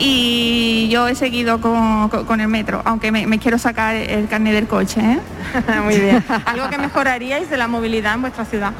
[0.00, 4.28] Y yo he seguido con, con- con el metro, aunque me, me quiero sacar el
[4.28, 5.00] carnet del coche.
[5.00, 5.18] ¿eh?
[5.84, 6.24] Muy bien.
[6.44, 8.72] ¿Algo que mejoraríais de la movilidad en vuestra ciudad?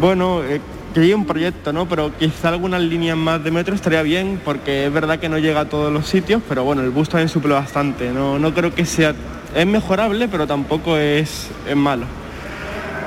[0.00, 0.60] Bueno, eh,
[0.92, 1.86] que llegue un proyecto, ¿no?
[1.86, 5.60] Pero quizá algunas líneas más de metro estaría bien, porque es verdad que no llega
[5.60, 8.10] a todos los sitios, pero bueno, el bus también suple bastante.
[8.10, 9.14] No, no creo que sea...
[9.54, 12.04] Es mejorable, pero tampoco es, es malo.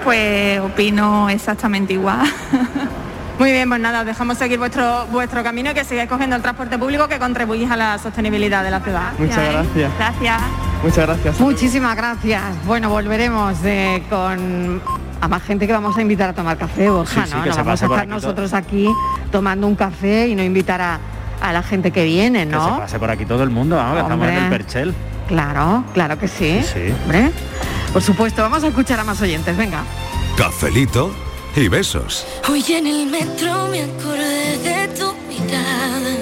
[0.04, 2.21] Pues opino exactamente igual.
[3.41, 6.43] Muy bien, pues nada, os dejamos seguir vuestro, vuestro camino y que sigáis cogiendo el
[6.43, 9.13] transporte público que contribuís a la sostenibilidad de la ciudad.
[9.17, 9.91] Muchas gracias.
[9.97, 10.41] Gracias.
[10.84, 11.39] Muchas gracias.
[11.39, 12.43] Muchísimas gracias.
[12.67, 14.80] Bueno, volveremos eh, con
[15.19, 17.41] a más gente que vamos a invitar a tomar café, Borja, Sí, sí, ¿no?
[17.41, 18.15] que No se vamos pase a estar aquí todo.
[18.19, 18.88] nosotros aquí
[19.32, 20.99] tomando un café y no invitar a,
[21.41, 22.77] a la gente que viene, Que se ¿no?
[22.77, 24.93] pase por aquí todo el mundo, vamos, que estamos en el perchel.
[25.27, 26.62] Claro, claro que sí.
[26.63, 26.93] Sí.
[27.06, 27.32] Hombre,
[27.91, 29.82] por supuesto, vamos a escuchar a más oyentes, venga.
[30.38, 31.12] Cafelito
[31.55, 32.25] y besos.
[32.49, 36.15] Hoy en el metro me acordé de tu mirada.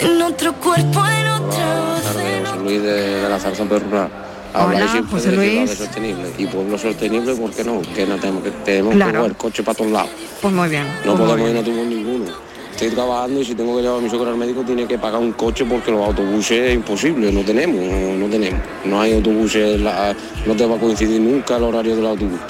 [0.00, 2.00] En otro cuerpo, en otra voz.
[2.06, 4.08] José Luis de, de la Zarza Rural.
[4.54, 5.48] Hola, Habláis siempre José de Luis.
[5.50, 6.30] ciudades sostenibles.
[6.38, 7.82] Y pueblo sostenible, ¿por qué no?
[7.82, 9.12] Que no tenemos que, tenemos Claro.
[9.12, 10.10] que mover coche para todos lados.
[10.40, 10.86] Pues muy bien.
[11.04, 12.24] No pues podemos ir a autobús ninguno.
[12.70, 15.20] Estoy trabajando y si tengo que llevar a mi suegro al médico tiene que pagar
[15.20, 18.60] un coche porque los autobuses es imposible, no tenemos, no, no tenemos.
[18.84, 22.40] No hay autobuses, la- no te va a coincidir nunca el horario del autobús.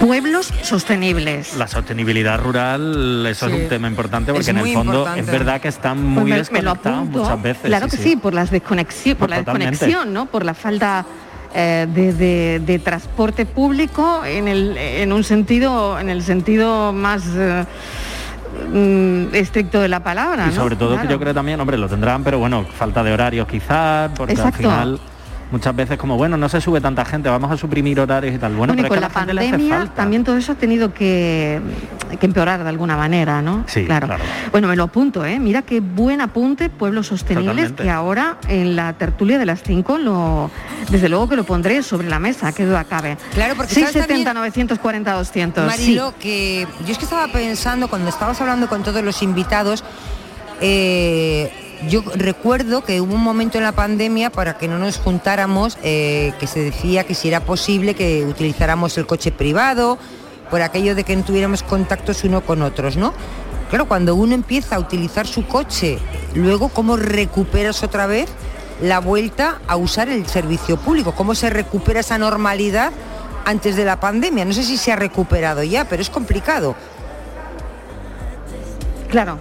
[0.00, 1.56] Pueblos sostenibles.
[1.56, 3.54] La sostenibilidad rural, eso Sí.
[3.56, 5.20] es un tema importante porque Es en el fondo importante.
[5.20, 7.62] es verdad que están Pues muy me- me lo desconectados muchas veces.
[7.64, 9.70] Claro que sí, por las desconexión, por Pues la totalmente.
[9.72, 10.26] desconexión, ¿no?
[10.26, 11.04] Por la falta
[11.54, 17.22] eh, de, de- de transporte público en el en un sentido, en el sentido más
[17.34, 17.64] eh,
[18.70, 20.54] mm, estricto de la palabra, Y ¿no?
[20.54, 24.10] sobre todo que yo creo también, hombre, lo tendrán, pero bueno, falta de horarios quizás,
[24.14, 24.68] porque Exacto.
[24.70, 25.00] al final
[25.50, 28.54] muchas veces como, bueno, no se sube tanta gente, vamos a suprimir horarios y tal.
[28.54, 29.94] Bueno, Bueno, y pero con es que la a la gente le hace pandemia falta.
[29.94, 31.60] también todo eso ha tenido que,
[32.20, 33.64] que empeorar de alguna manera, ¿no?
[33.66, 34.06] Sí, claro.
[34.06, 34.22] claro.
[34.52, 35.38] Bueno, me lo apunto, ¿eh?
[35.38, 37.82] Mira qué buen apunte, pueblos sostenibles, Totalmente.
[37.84, 40.50] que ahora en la tertulia de las 5 lo,
[40.90, 43.16] desde luego que lo pondré sobre la mesa, que duda cabe.
[43.34, 45.66] Claro, porque ¿sabes 670 940 200.
[45.66, 46.14] Marilo, sí.
[46.20, 49.82] que yo es que estaba pensando cuando estabas hablando con todos los invitados,
[50.60, 51.50] eh,
[51.86, 56.32] yo recuerdo que hubo un momento en la pandemia para que no nos juntáramos, eh,
[56.40, 59.98] que se decía que si era posible que utilizáramos el coche privado,
[60.50, 63.12] por aquello de que no tuviéramos contactos uno con otros, ¿no?
[63.70, 65.98] Claro, cuando uno empieza a utilizar su coche,
[66.34, 68.28] luego cómo recuperas otra vez
[68.80, 72.92] la vuelta a usar el servicio público, cómo se recupera esa normalidad
[73.44, 74.44] antes de la pandemia.
[74.44, 76.74] No sé si se ha recuperado ya, pero es complicado.
[79.10, 79.38] Claro.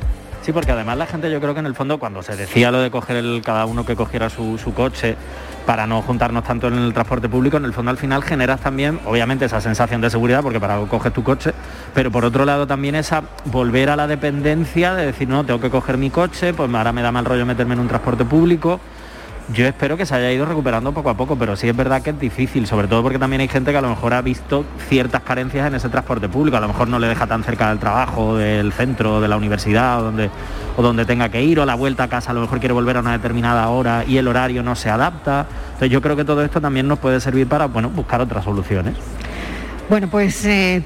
[0.47, 2.79] Sí, porque además la gente yo creo que en el fondo cuando se decía lo
[2.79, 5.17] de coger el, cada uno que cogiera su, su coche
[5.65, 9.01] para no juntarnos tanto en el transporte público, en el fondo al final generas también,
[9.05, 11.51] obviamente, esa sensación de seguridad, porque para algo coges tu coche,
[11.93, 15.69] pero por otro lado también esa volver a la dependencia de decir, no, tengo que
[15.69, 18.79] coger mi coche, pues ahora me da mal rollo meterme en un transporte público.
[19.53, 22.09] Yo espero que se haya ido recuperando poco a poco, pero sí es verdad que
[22.09, 25.21] es difícil, sobre todo porque también hay gente que a lo mejor ha visto ciertas
[25.21, 28.35] carencias en ese transporte público, a lo mejor no le deja tan cerca del trabajo,
[28.35, 30.29] del centro, de la universidad o donde,
[30.75, 32.97] o donde tenga que ir, o la vuelta a casa a lo mejor quiere volver
[32.97, 35.47] a una determinada hora y el horario no se adapta.
[35.67, 38.95] Entonces yo creo que todo esto también nos puede servir para bueno, buscar otras soluciones.
[39.89, 40.83] Bueno, pues eh,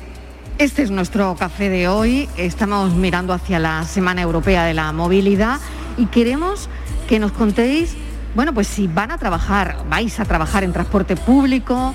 [0.59, 2.29] este es nuestro café de hoy.
[2.37, 5.59] Estamos mirando hacia la Semana Europea de la Movilidad
[5.97, 6.69] y queremos
[7.09, 7.97] que nos contéis,
[8.35, 11.93] bueno, pues si van a trabajar, vais a trabajar en transporte público,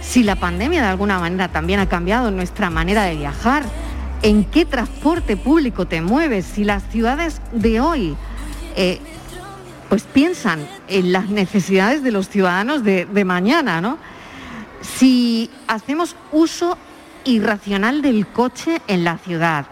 [0.00, 3.64] si la pandemia de alguna manera también ha cambiado nuestra manera de viajar,
[4.22, 8.16] en qué transporte público te mueves, si las ciudades de hoy
[8.76, 9.00] eh,
[9.88, 13.98] pues piensan en las necesidades de los ciudadanos de, de mañana, ¿no?
[14.82, 16.76] Si hacemos uso
[17.24, 19.66] irracional del coche en la ciudad,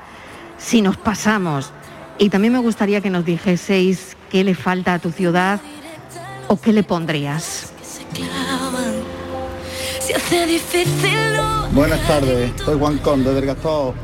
[0.59, 1.73] si nos pasamos.
[2.19, 5.61] Y también me gustaría que nos dijeseis qué le falta a tu ciudad
[6.49, 7.73] o qué le pondrías.
[11.73, 13.95] Buenas tardes, soy Juan Conde del Gastón.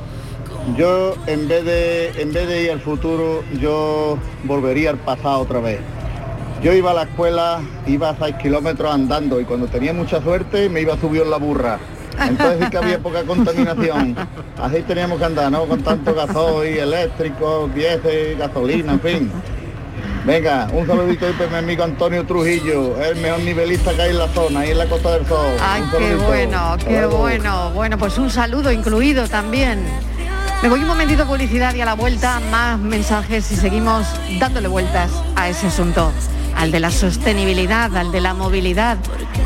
[0.77, 5.61] Yo en vez de en vez de ir al futuro, yo volvería al pasado otra
[5.61, 5.81] vez.
[6.63, 10.69] Yo iba a la escuela, iba a 6 kilómetros andando y cuando tenía mucha suerte
[10.69, 11.79] me iba a subir en la burra.
[12.21, 14.17] Entonces sí que había poca contaminación.
[14.61, 15.65] Así teníamos que andar, ¿no?
[15.67, 19.33] Con tanto gasoil, eléctrico, diésel, gasolina, en fin.
[20.25, 24.19] Venga, un saludito ahí para mi amigo Antonio Trujillo, el mejor nivelista que hay en
[24.19, 25.57] la zona, ahí en la Costa del Sol.
[25.61, 27.19] Ay, Un qué bueno, qué luego.
[27.19, 27.71] bueno.
[27.71, 29.85] Bueno, pues un saludo incluido también.
[30.63, 34.07] Me voy un momentito a publicidad y a la vuelta más mensajes y seguimos
[34.39, 36.13] dándole vueltas a ese asunto,
[36.57, 38.99] al de la sostenibilidad, al de la movilidad,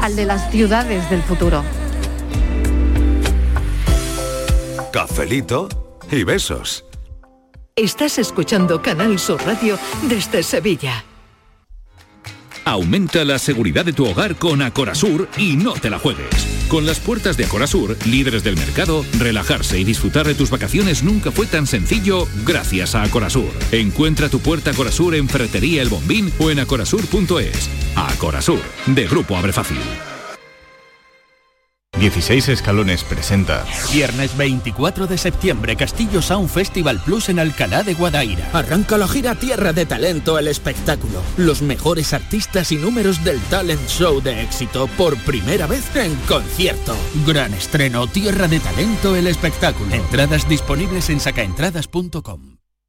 [0.03, 1.65] al de las ciudades del futuro.
[4.93, 5.69] Cafelito
[6.11, 6.86] y besos.
[7.79, 11.05] Estás escuchando Canal Sur Radio desde Sevilla.
[12.65, 16.67] Aumenta la seguridad de tu hogar con Acorasur y no te la juegues.
[16.69, 21.31] Con las puertas de Acorasur, líderes del mercado, relajarse y disfrutar de tus vacaciones nunca
[21.31, 23.53] fue tan sencillo gracias a Acorasur.
[23.71, 27.69] Encuentra tu puerta Acorasur en Ferretería El Bombín o en acorasur.es.
[27.95, 30.16] Acorasur, de Grupo Abre Fácil.
[31.99, 38.51] 16 Escalones presenta Viernes 24 de septiembre, Castillo Sound Festival Plus en Alcalá de Guadaira.
[38.53, 41.23] Arranca la gira Tierra de Talento, el espectáculo.
[41.37, 46.95] Los mejores artistas y números del talent show de éxito por primera vez en concierto.
[47.27, 49.95] Gran estreno Tierra de Talento, el espectáculo.
[49.95, 52.66] Entradas disponibles en sacaentradas.com.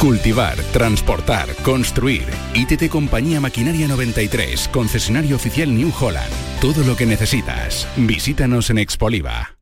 [0.00, 2.22] Cultivar, transportar, construir.
[2.54, 6.32] ITT Compañía Maquinaria 93, concesionario oficial New Holland.
[6.60, 7.88] Todo lo que necesitas.
[7.96, 9.56] Visítanos en Expoliva.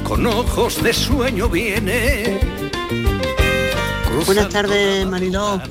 [0.03, 2.39] con ojos de sueño viene.
[4.25, 5.61] Buenas tardes, Mariló.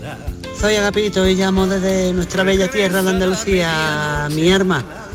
[0.60, 5.05] Soy Agapito y llamo desde nuestra bella tierra de Andalucía, mi arma.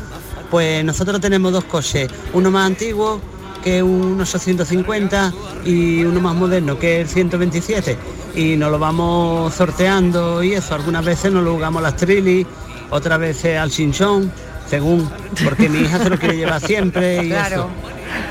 [0.52, 3.18] Pues nosotros tenemos dos coches, uno más antiguo
[3.64, 5.32] que es un 850
[5.64, 7.96] y uno más moderno que es el 127
[8.34, 12.46] y nos lo vamos sorteando y eso, algunas veces nos lo jugamos las trillis,
[12.90, 14.30] otras veces al chinchón,
[14.68, 15.08] según,
[15.42, 17.70] porque mi hija se lo quiere llevar siempre y Claro.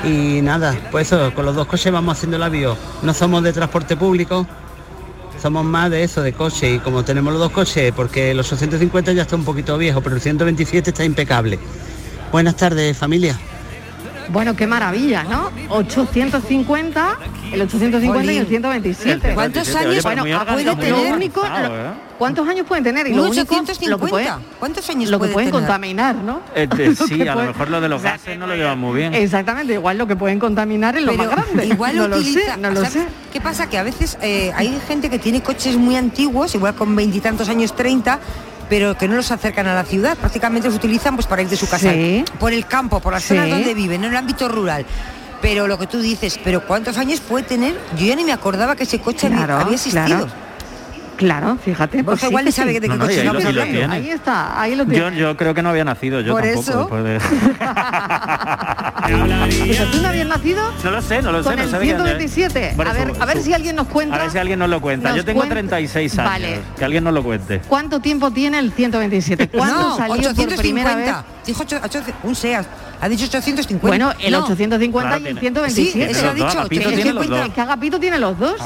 [0.04, 0.08] eso.
[0.08, 2.76] Y nada, pues eso, con los dos coches vamos haciendo el avión.
[3.02, 4.46] No somos de transporte público,
[5.42, 6.74] somos más de eso, de coche.
[6.74, 10.14] Y como tenemos los dos coches, porque el 850 ya está un poquito viejo, pero
[10.14, 11.58] el 127 está impecable.
[12.32, 13.38] Buenas tardes, familia.
[14.28, 15.50] Bueno, qué maravilla, ¿no?
[15.68, 17.18] 850,
[17.52, 18.48] el 850 y el Jolín.
[18.48, 19.34] 127.
[19.34, 21.12] ¿Cuántos años Bueno, puede lo tener?
[21.12, 23.06] único- lo- ¿Cuántos años pueden tener?
[23.08, 23.90] Y lo único, 850.
[23.90, 25.60] lo que ¿Cuántos años lo que puede pueden tener?
[25.66, 26.40] contaminar, ¿no?
[26.54, 26.68] Eh,
[26.98, 28.54] Lo sí, que a lo pueden- mejor lo de los o sea, gases no lo
[28.54, 29.12] llevan muy bien.
[29.12, 31.66] Exactamente, igual lo que pueden contaminar es lo Pero más grande.
[31.66, 33.06] Igual no lo utiliza, sé, no lo ¿sabes sé.
[33.32, 33.68] ¿Qué pasa?
[33.68, 37.74] Que a veces eh, hay gente que tiene coches muy antiguos, igual con veintitantos años,
[37.74, 38.20] 30,
[38.72, 40.16] pero que no los acercan a la ciudad.
[40.16, 42.24] Prácticamente los utilizan pues para ir de su casa Sí.
[42.40, 43.28] por el campo, por las Sí.
[43.28, 44.86] zonas donde viven, en el ámbito rural.
[45.42, 47.78] Pero lo que tú dices, pero ¿cuántos años puede tener?
[47.98, 50.06] Yo ya ni me acordaba que ese coche había- Claro, había existido.
[50.06, 50.28] claro.
[51.22, 52.02] Claro, fíjate.
[52.02, 52.74] Pues sí igual que sabe sí.
[52.74, 53.94] de qué No, no, ahí lo- tiene.
[53.94, 55.14] Ahí está, ahí lo Yo, tienes.
[55.18, 56.70] yo creo que no había nacido, yo Por tampoco.
[56.70, 56.78] eso.
[56.80, 57.20] después de-
[59.92, 60.62] ¿Tú no habías nacido?
[60.84, 61.48] No lo sé, no lo sé.
[61.48, 62.28] Con no el sé de qué año es.
[62.28, 62.72] 127.
[62.76, 64.16] Por A eso, ver, a ver si alguien nos cuenta.
[64.16, 65.08] A ver si alguien nos lo cuenta.
[65.10, 66.30] Nos Yo tengo cuenta- 36 años.
[66.32, 66.60] Vale.
[66.76, 67.60] Que alguien nos lo cuente.
[67.68, 69.48] ¿Cuánto tiempo tiene el 127?
[69.50, 71.08] ¿Cuándo no, salió por primera vez?
[71.10, 71.24] 850.
[71.46, 72.66] Dijo ocho- ocho- un SEAT.
[73.00, 73.86] Ha dicho 850.
[73.88, 74.44] Bueno, el No.
[74.44, 75.92] 850 Claro, y el tiene- 127.
[75.92, 76.46] Sí, eso lo ha dicho.
[76.46, 77.46] Agapito que- tiene que los cuenta- dos.
[77.48, 78.56] Es que Agapito tiene los dos.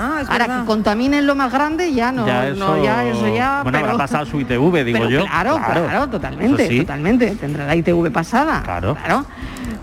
[0.00, 0.60] Ah, Ahora verdad.
[0.60, 3.62] que contaminen lo más grande ya no, ya eso, no ya eso ya.
[3.64, 5.24] Bueno, pero- habrá pasado su ITV, digo pero yo.
[5.26, 6.78] Claro, claro, totalmente, sí.
[6.80, 7.32] totalmente.
[7.36, 8.62] Tendrá la ITV pasada.
[8.62, 8.96] Claro.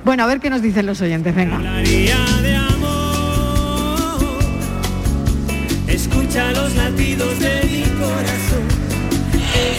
[0.06, 1.60] Bueno, a ver qué nos dicen los oyentes, venga.
[5.88, 9.76] Escucha los latidos de mi corazón.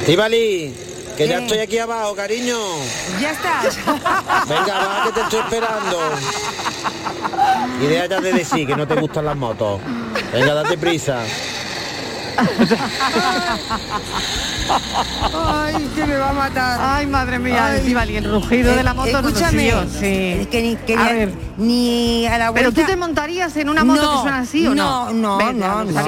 [0.00, 0.74] Estivali,
[1.20, 2.56] que ya estoy aquí abajo, cariño.
[3.20, 3.76] Ya estás.
[4.48, 5.98] Venga, va, que te estoy esperando.
[7.82, 9.82] Idea ya de decir que no te gustan las motos.
[10.32, 11.22] Venga, date prisa.
[15.32, 16.78] Ay, que me va a matar.
[16.80, 17.76] Ay, madre mía.
[17.76, 20.48] Estíbal, y el rugido de la moto no nos Escúchame, siguió, sí.
[20.50, 21.32] que ni, que A ni- ver.
[21.58, 22.80] ni a la ¿Pero vuelta...
[22.82, 25.12] tú te montarías en una moto No, que suena así o no?
[25.12, 25.98] No, no, no, no, no,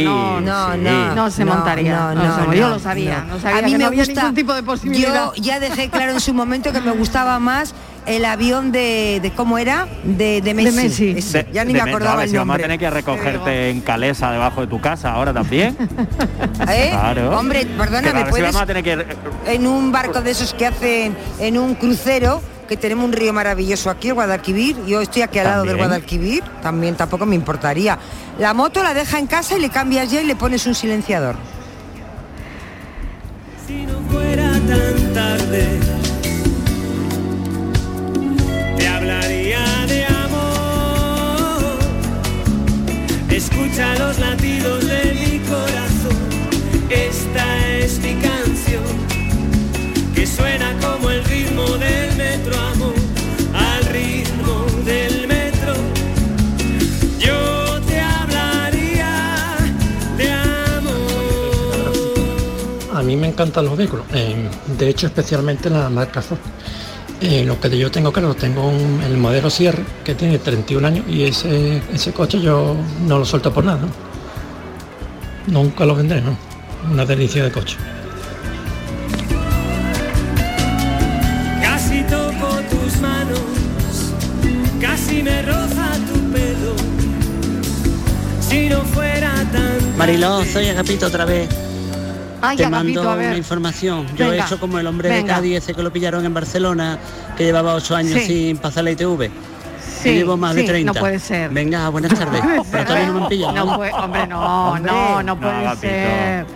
[0.00, 1.14] no, no, no.
[1.14, 1.92] No se No, montaría.
[1.96, 3.34] no, No, no, yo no, lo sabía, no.
[3.34, 5.32] no, sabía A mí que me no había gusta- ningún tipo de posibilidad.
[5.36, 7.74] Yo ya dejé claro en su momento que me gustaba más
[8.06, 9.86] el avión de, de ¿cómo era?
[10.04, 11.14] De, de Messi.
[11.14, 11.14] Messi.
[11.14, 13.70] De- ya ni de me acordaba a ver el si vamos a tener que recogerte
[13.70, 15.76] en Calesa debajo de tu casa ahora también.
[16.68, 16.88] ¿Eh?
[16.90, 17.38] Claro.
[17.38, 19.06] Hombre, Que perdona, a me ver si puedes vamos a tener que
[19.46, 23.90] en un barco de esos que hacen en un crucero que tenemos un río maravilloso
[23.90, 24.76] aquí, el Guadalquivir.
[24.86, 25.76] Yo estoy aquí al lado del.
[25.76, 27.98] Guadalquivir, también tampoco me importaría.
[28.38, 31.36] La moto la deja en casa y le cambias ya y le pones un silenciador.
[33.66, 35.78] Si no fuera tan tarde,
[39.02, 41.62] hablaría de amor.
[43.30, 46.16] Escucha los latidos de mi corazón.
[46.88, 48.84] Esta es mi canción,
[50.14, 52.94] que suena como el ritmo del metro, amor.
[53.54, 55.74] Al ritmo del metro,
[57.18, 59.56] yo te hablaría
[60.16, 60.92] de amor.
[62.94, 64.48] A mí me encantan los vehículos, eh,
[64.78, 66.38] de hecho especialmente la marca Ford.
[67.24, 71.04] Eh, lo que yo tengo claro, tengo un- el modelo Sierra que tiene 31 años
[71.08, 72.74] y ese, ese coche yo
[73.06, 73.80] no lo suelto por nada.
[75.46, 75.62] ¿no?
[75.62, 76.36] Nunca lo vendré, ¿no?
[76.90, 77.76] Una delicia de coche.
[81.62, 83.40] Casi toco tus manos,
[84.80, 86.74] casi me roza tu pelo.
[88.40, 91.48] Si no fuera tan Mariló, soy Agapito otra vez.
[92.42, 93.28] Ay, Te Agapito, mando a ver.
[93.28, 94.06] una información.
[94.16, 95.22] Yo Venga, he hecho como el hombre venga.
[95.22, 96.98] de Cádiz ese que lo pillaron en Barcelona,
[97.36, 98.26] que llevaba ocho años Sí.
[98.26, 99.30] sin pasar la ITV.
[100.02, 100.92] Sí, Yo llevo más sí, de 30.
[100.92, 101.50] no puede ser.
[101.50, 102.42] Venga, buenas tardes.
[102.72, 103.54] Pero todavía no me han pillado.
[103.54, 106.46] No puede- hombre, no, no, no puede ser.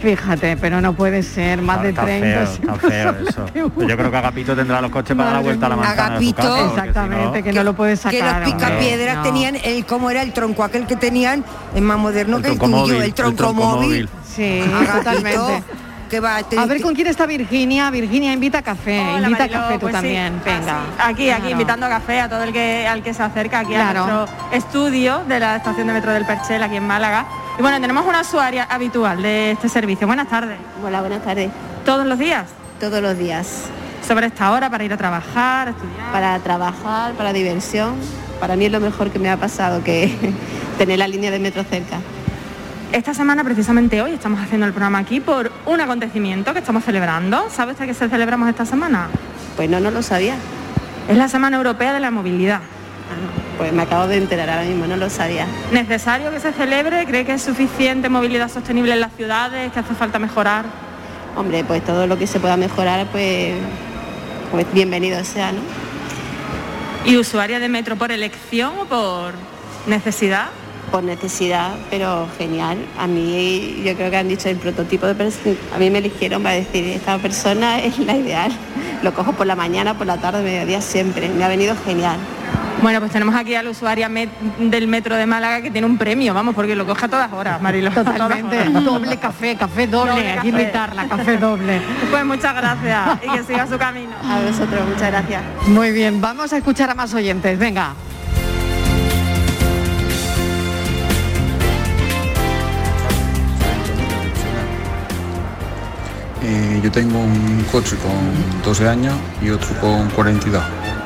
[0.00, 2.46] Fíjate, pero no puede ser más de está 30.
[2.46, 3.46] feo, feo eso.
[3.54, 6.26] Yo creo que Agapito tendrá los coches para dar la vuelta a la manzana de
[6.26, 6.36] su Agapito.
[6.42, 8.40] casa, porque si no- Exactamente, que no lo puedes Que sacar.
[8.42, 9.22] los hombre, picapiedras no.
[9.22, 11.42] tenían el cómo era el tronco aquel que tenían
[11.74, 13.86] es más moderno El que el tronco tuyo, móvil, el el tronco, tronco móvil.
[13.88, 14.08] móvil.
[14.34, 15.62] Sí, Agapito, totalmente.
[16.10, 17.90] que va, te- A ver con quién está Virginia.
[17.90, 19.00] Virginia, invita a café.
[19.00, 20.40] Hola, invita a café tú pues sí, también.
[20.44, 20.80] Venga.
[20.98, 21.50] Aquí, aquí, Claro.
[21.50, 24.04] invitando a café a todo el que al que se acerca aquí Claro.
[24.04, 27.26] a nuestro estudio de la estación de metro del Perchel aquí en Málaga.
[27.58, 30.06] Y bueno, tenemos una usuaria habitual de este servicio.
[30.06, 30.58] Buenas tardes.
[30.84, 31.50] Hola, buenas tardes.
[31.84, 32.46] ¿Todos los días?
[32.80, 33.66] Todos los días.
[34.06, 36.12] Sobre esta hora para ir a trabajar, a estudiar.
[36.12, 37.94] Para trabajar, para diversión.
[38.40, 40.12] Para mí es lo mejor que me ha pasado que
[40.78, 41.98] tener la línea de metro cerca.
[42.94, 47.50] Esta semana, precisamente hoy, estamos haciendo el programa aquí por un acontecimiento que estamos celebrando.
[47.50, 49.08] ¿Sabe usted qué se celebramos esta semana?
[49.56, 50.36] Pues no, no lo sabía.
[51.08, 52.60] Es la Semana Europea de la Movilidad.
[53.58, 55.44] Pues me acabo de enterar ahora mismo, no lo sabía.
[55.72, 57.04] ¿Necesario que se celebre?
[57.04, 59.72] ¿Cree que es suficiente movilidad sostenible en las ciudades?
[59.72, 60.64] ¿Que hace falta mejorar?
[61.34, 63.56] Hombre, pues todo lo que se pueda mejorar, pues,
[64.52, 65.62] pues bienvenido sea, ¿no?
[67.04, 69.34] ¿Y usuaria de metro por elección o por
[69.88, 70.46] necesidad?
[70.90, 72.78] Por necesidad, pero genial.
[72.98, 75.56] A mí, yo creo que han dicho el prototipo de persona.
[75.74, 78.52] A mí me eligieron para decir, esta persona es la ideal.
[79.02, 81.28] Lo cojo por la mañana, por la tarde, mediodía, siempre.
[81.28, 82.16] Me ha venido genial.
[82.82, 84.28] Bueno, pues tenemos aquí a la usuaria met-
[84.58, 87.60] del metro de Málaga que tiene un premio, vamos, porque lo coge a todas horas,
[87.62, 87.90] Marilo.
[87.90, 88.64] Totalmente.
[88.84, 90.10] Doble café, café doble.
[90.12, 90.42] Doble Hay café.
[90.42, 91.80] que invitarla, café doble.
[92.10, 94.12] Pues muchas gracias y que siga su camino.
[94.22, 95.42] A vosotros, muchas gracias.
[95.68, 97.58] Muy bien, vamos a escuchar a más oyentes.
[97.58, 97.94] Venga.
[106.74, 110.62] Eh, yo tengo un coche con 12 años y otro con 42.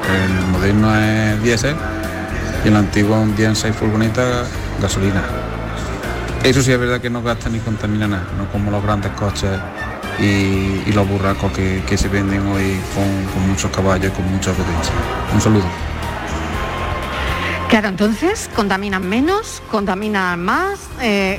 [0.08, 1.76] El moderno es diésel
[2.64, 4.44] y el antiguo es un diésel furgoneta
[4.80, 5.22] gasolina.
[6.42, 9.50] Eso sí es verdad que no gasta ni contamina nada, no como los grandes coches
[10.18, 14.30] y, y los burracos que, que se venden hoy con, con muchos caballos y con
[14.30, 14.92] mucha potencia.
[15.34, 15.87] Un saludo.
[17.68, 21.38] Claro, entonces contaminan menos, contaminan más, eh,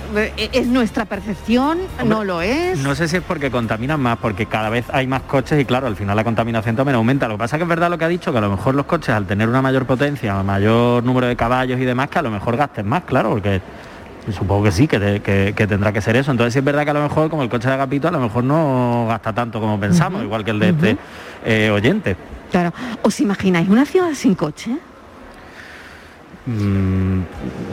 [0.54, 2.78] es nuestra percepción, no lo es.
[2.80, 5.88] No sé si es porque contaminan más, porque cada vez hay más coches y claro,
[5.88, 7.28] al final la contaminación también aumenta.
[7.28, 8.86] Lo que pasa que es verdad lo que ha dicho, que a lo mejor los
[8.86, 12.30] coches al tener una mayor potencia, mayor número de caballos y demás, que a lo
[12.30, 13.60] mejor gasten más, claro, porque
[14.32, 16.30] supongo que sí, que, te- que- que tendrá que ser eso.
[16.30, 18.20] Entonces sí es verdad que a lo mejor como el coche de Agapito a lo
[18.20, 20.98] mejor no gasta tanto como pensamos, igual que el de este
[21.44, 22.16] eh, oyente.
[22.52, 22.72] Claro,
[23.02, 24.78] ¿os imagináis una ciudad sin coche?
[26.46, 27.22] Mm,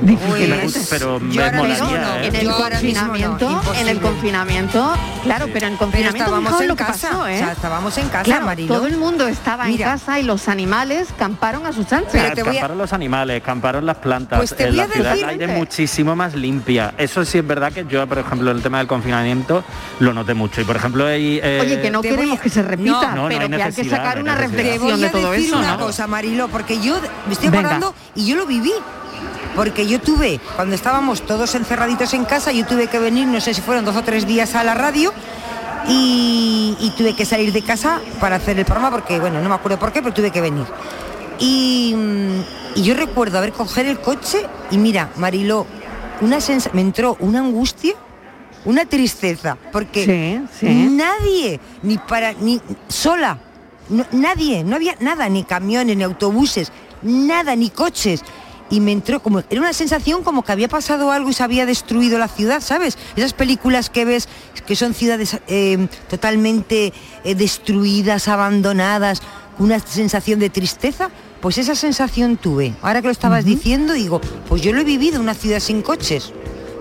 [0.02, 0.80] Difícilmente.
[0.90, 2.14] pero me Yo molaría, mismo no.
[2.16, 2.26] ¿eh?
[2.26, 6.60] En el Yo mismo no, confinamiento, en el confinamiento, claro, pero en el confinamiento estábamos
[6.60, 7.34] en casa, pasó, ¿eh?
[7.36, 9.86] o sea, estábamos en casa, Claro, todo el mundo estaba Mira.
[9.86, 12.10] en casa y los animales camparon a sus anchas.
[12.34, 14.38] Pero camparon los animales, camparon las plantas.
[14.38, 16.92] Pues te en voy la a ciudad decir- el aire muchísimo más limpia.
[16.98, 19.64] Eso sí es verdad que yo, por ejemplo, en el tema del confinamiento
[20.00, 20.60] lo noté mucho.
[20.60, 23.22] Y por ejemplo, hay, eh, Oye, que no Te queremos a- que se repita, No,
[23.22, 24.36] no pero hay que hay que sacar no hay una.
[24.36, 28.26] Te reflexión de a todo eso, una cosa, Marilo, porque yo me estoy acordando y
[28.26, 28.72] yo lo viví.
[29.54, 33.54] Porque yo tuve, cuando estábamos todos encerraditos en casa, yo tuve que venir, no sé
[33.54, 35.12] si fueron dos o tres días a la radio
[35.88, 39.54] y, y tuve que salir de casa para hacer el programa porque, bueno, no me
[39.54, 40.66] acuerdo por qué, pero tuve que venir.
[41.38, 41.94] Y,
[42.74, 45.66] y yo recuerdo haber coger el coche y mira, Mariló,
[46.20, 46.38] una
[46.72, 47.94] me entró una angustia,
[48.64, 50.88] una tristeza, porque Sí, sí.
[50.90, 53.38] nadie, ni para, ni sola,
[53.88, 58.22] no- nadie, no había nada, ni camiones, ni autobuses, nada, ni coches.
[58.70, 61.66] Y me entró como, era una sensación como que había pasado algo y se había
[61.66, 62.98] destruido la ciudad, ¿sabes?
[63.14, 64.28] Esas películas que ves
[64.66, 66.92] que son ciudades eh, totalmente
[67.24, 69.22] eh, destruidas, abandonadas,
[69.56, 71.10] con una sensación de tristeza,
[71.40, 72.74] pues esa sensación tuve.
[72.82, 76.32] Ahora que lo estabas diciendo, digo, pues yo lo he vivido, una ciudad sin coches.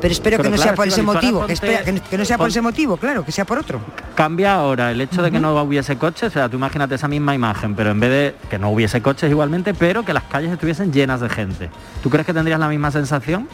[0.06, 2.04] Pero espero Pero que no claro, sea por ese motivo, que, ponte- espera, que no,
[2.04, 3.82] que no sea por pon- ese motivo, claro, que sea por otro.
[4.14, 7.34] Cambia ahora el hecho de que no hubiese coches, o sea, tú imagínate esa misma
[7.34, 10.94] imagen, pero en vez de que no hubiese coches igualmente, pero que las calles estuviesen
[10.94, 11.72] llenas de gente.
[12.04, 13.50] ¿Tú crees que tendrías la misma sensación?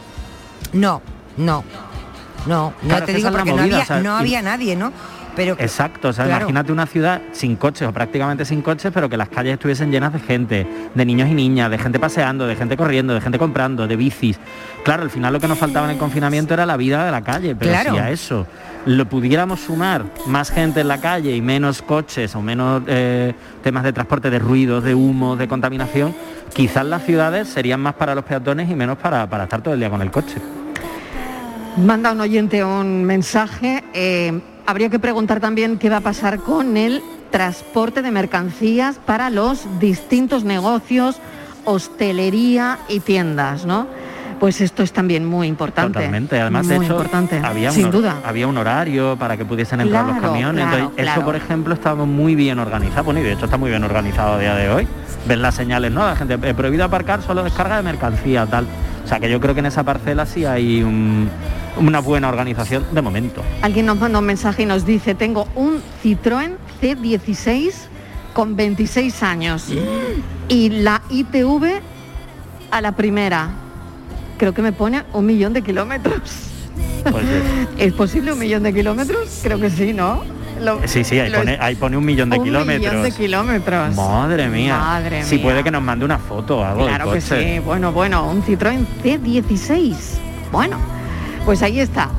[0.74, 1.02] No,
[1.38, 1.64] no,
[2.46, 4.76] no, no Claro, te digo porque no movida, había, o sea, no y- había nadie,
[4.76, 4.92] ¿no?
[5.36, 6.42] Pero Exacto, o sea, Claro.
[6.42, 10.12] imagínate una ciudad sin coches o prácticamente sin coches, pero que las calles estuviesen llenas
[10.12, 13.88] de gente, de niños y niñas, de gente paseando, de gente corriendo, de gente comprando,
[13.88, 14.40] de bicis.
[14.84, 17.22] Claro, al final lo que nos faltaba en el confinamiento era la vida de la
[17.22, 17.92] calle, pero Claro.
[17.94, 18.46] si a eso
[18.86, 23.84] lo pudiéramos sumar más gente en la calle y menos coches o menos eh, temas
[23.84, 26.14] de transporte, de ruidos, de humo, de contaminación,
[26.54, 29.80] quizás las ciudades serían más para los peatones y menos para, para estar todo el
[29.80, 30.36] día con el coche.
[31.78, 33.82] Manda un oyente un mensaje.
[33.94, 37.02] eh, habría que preguntar también qué va a pasar con el
[37.32, 41.20] transporte de mercancías para los distintos negocios,
[41.66, 43.88] hostelería y tiendas, ¿no?
[44.40, 45.94] Pues esto es también muy importante.
[46.00, 46.40] Totalmente.
[46.42, 48.18] Además, muy de hecho, importante, había, sin duda.
[48.26, 50.64] había un horario para que pudiesen entrar los camiones.
[50.66, 51.20] claro, Entonces, claro.
[51.20, 53.04] Eso, por ejemplo, estaba muy bien organizado.
[53.04, 54.88] Bueno, y de hecho está muy bien organizado a día de hoy.
[55.28, 56.04] Ven las señales, ¿no?
[56.08, 58.66] La gente, eh, prohibido aparcar, solo descarga de mercancía, tal.
[59.06, 61.30] O sea, que yo creo que en esa parcela sí hay un-
[61.88, 63.42] una buena organización de momento.
[63.62, 67.72] Alguien nos manda un mensaje y nos dice, tengo un Citroën C16
[68.34, 69.68] con 26 años
[70.48, 71.82] y la ITV
[72.72, 73.50] a la primera.
[74.38, 76.20] Creo que me pone un millón de kilómetros.
[77.10, 77.26] Pues,
[77.78, 79.40] ¿Es posible un millón de kilómetros?
[79.44, 80.24] Creo que sí, ¿no?
[80.62, 82.80] Lo- sí, sí, ahí lo- pone, ahí pone un millón de un kilómetros.
[82.94, 83.96] millón de kilómetros.
[83.96, 84.78] Madre mía.
[84.78, 87.92] Madre si puede que nos mande una foto o algo del Claro que sí, bueno,
[87.92, 89.96] bueno, un Citroën C16.
[90.52, 90.78] Bueno,
[91.46, 92.10] pues ahí está.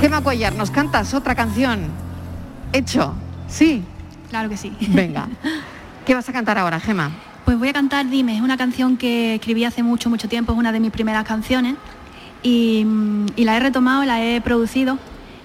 [0.00, 1.80] Gema Cuellar, ¿nos cantas otra canción?
[2.72, 3.14] Hecho,
[3.48, 3.82] sí.
[4.30, 4.74] Claro que sí.
[4.88, 5.28] Venga.
[6.06, 7.10] ¿Qué vas a cantar ahora, Gema?
[7.44, 10.58] Pues voy a cantar Dime, es una canción que escribí hace mucho, mucho tiempo, es
[10.58, 11.74] una de mis primeras canciones
[12.42, 14.96] y, mm, y la he retomado, la he producido,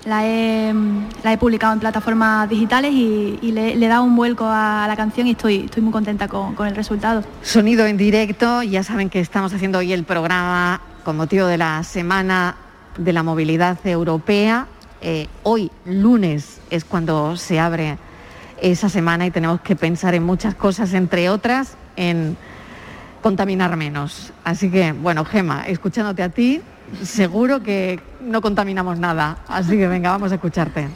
[0.05, 4.03] la he, mm, la he publicado en plataformas digitales y, y le, le he dado
[4.03, 7.23] un vuelco a la canción y estoy, estoy muy contenta con, con el resultado.
[7.41, 11.83] Sonido en directo, ya saben que estamos haciendo hoy el programa con motivo de la
[11.83, 12.55] Semana
[12.97, 14.67] de la Movilidad Europea.
[15.01, 17.97] Eh, hoy, lunes, es cuando se abre
[18.61, 22.37] esa semana y tenemos que pensar en muchas cosas, entre otras en
[23.21, 24.33] contaminar menos.
[24.43, 26.61] Así que, bueno, Gema, escuchándote a ti,
[27.03, 29.39] seguro que no contaminamos nada.
[29.47, 30.87] Así que venga, vamos a escucharte.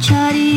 [0.00, 0.55] Charlie.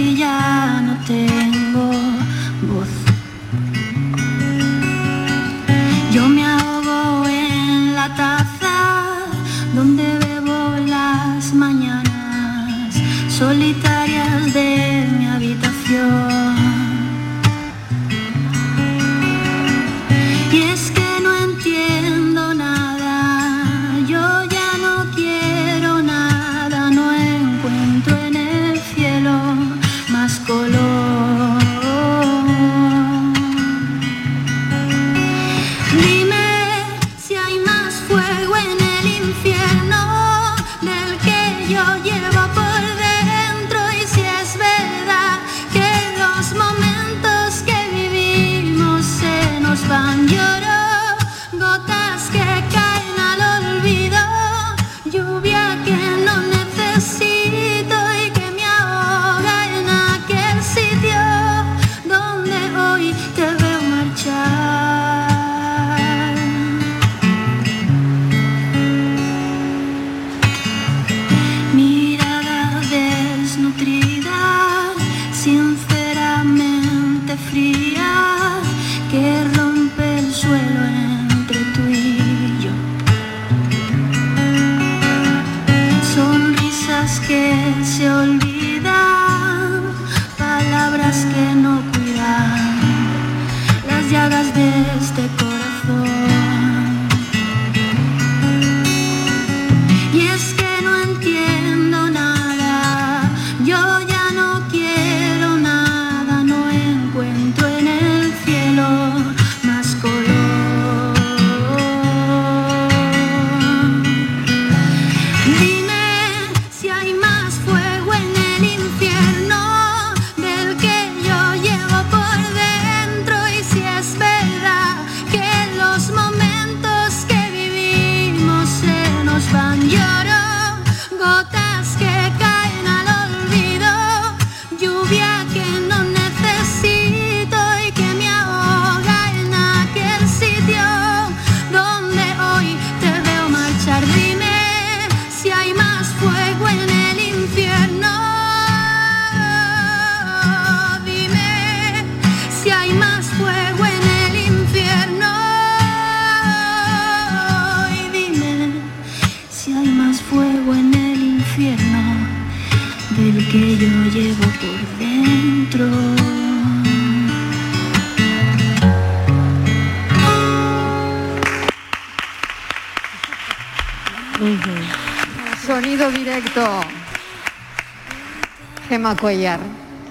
[179.30, 179.60] Cuellar.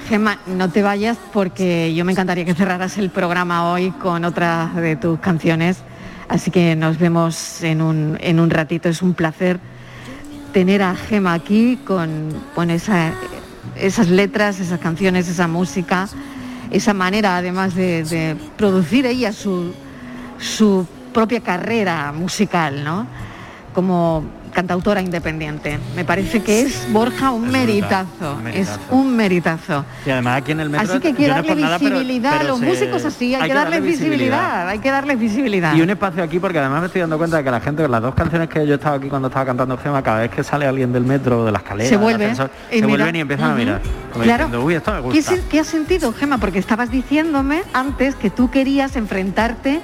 [0.08, 4.70] Gema, no te vayas porque yo me encantaría que cerraras el programa hoy con otra
[4.76, 5.78] de tus canciones.
[6.28, 8.88] Así que nos vemos en un, en un ratito.
[8.88, 9.58] Es un placer
[10.52, 13.10] tener a Gema aquí con, con esa-
[13.74, 16.08] esas letras, esas canciones, esa música,
[16.70, 19.74] esa manera además de, de producir ella su,
[20.38, 23.04] su propia carrera musical, ¿no?
[23.74, 24.22] Como
[24.62, 25.78] cantautora independiente.
[25.94, 29.84] Me parece que es Borja un Es meritazo, un es un meritazo.
[30.04, 30.90] Y además aquí en el metro...
[30.90, 33.34] Así que hay que no darle por nada, pero- visibilidad a los se- músicos así,
[33.36, 35.76] hay, que darle visibilidad, hay que darle visibilidad.
[35.76, 37.92] Y un espacio aquí porque además me estoy dando cuenta de que la gente con
[37.92, 40.66] las dos canciones que yo estaba aquí cuando estaba cantando Gema, cada vez que sale
[40.66, 43.54] alguien del metro de la escalera, se vuelve ascensor, y se vuelven y empiezan a
[43.54, 43.80] mirar.
[44.12, 44.44] Como Claro.
[44.46, 45.34] diciendo, uy, esto me ¿Qué, gusta.
[45.48, 46.38] qué has sentido, Gema?
[46.38, 49.80] Porque estabas diciéndome antes que tú querías enfrentarte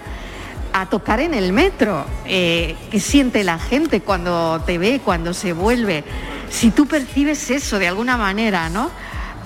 [0.74, 2.04] a tocar en el metro.
[2.26, 6.04] Eh, ¿Qué siente la gente cuando te ve, cuando se vuelve?
[6.50, 8.90] Si tú percibes eso de alguna manera, ¿no?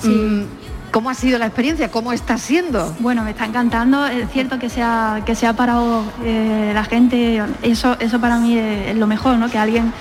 [0.02, 0.44] Mm,
[0.90, 1.90] ¿Cómo ha sido la experiencia?
[1.90, 2.96] ¿Cómo está siendo?
[2.98, 4.06] Bueno, me está encantando.
[4.06, 7.42] Es cierto que se ha, que se ha parado eh, la gente.
[7.62, 9.50] Eso, eso para mí es, es lo mejor, ¿no?
[9.50, 9.92] Que alguien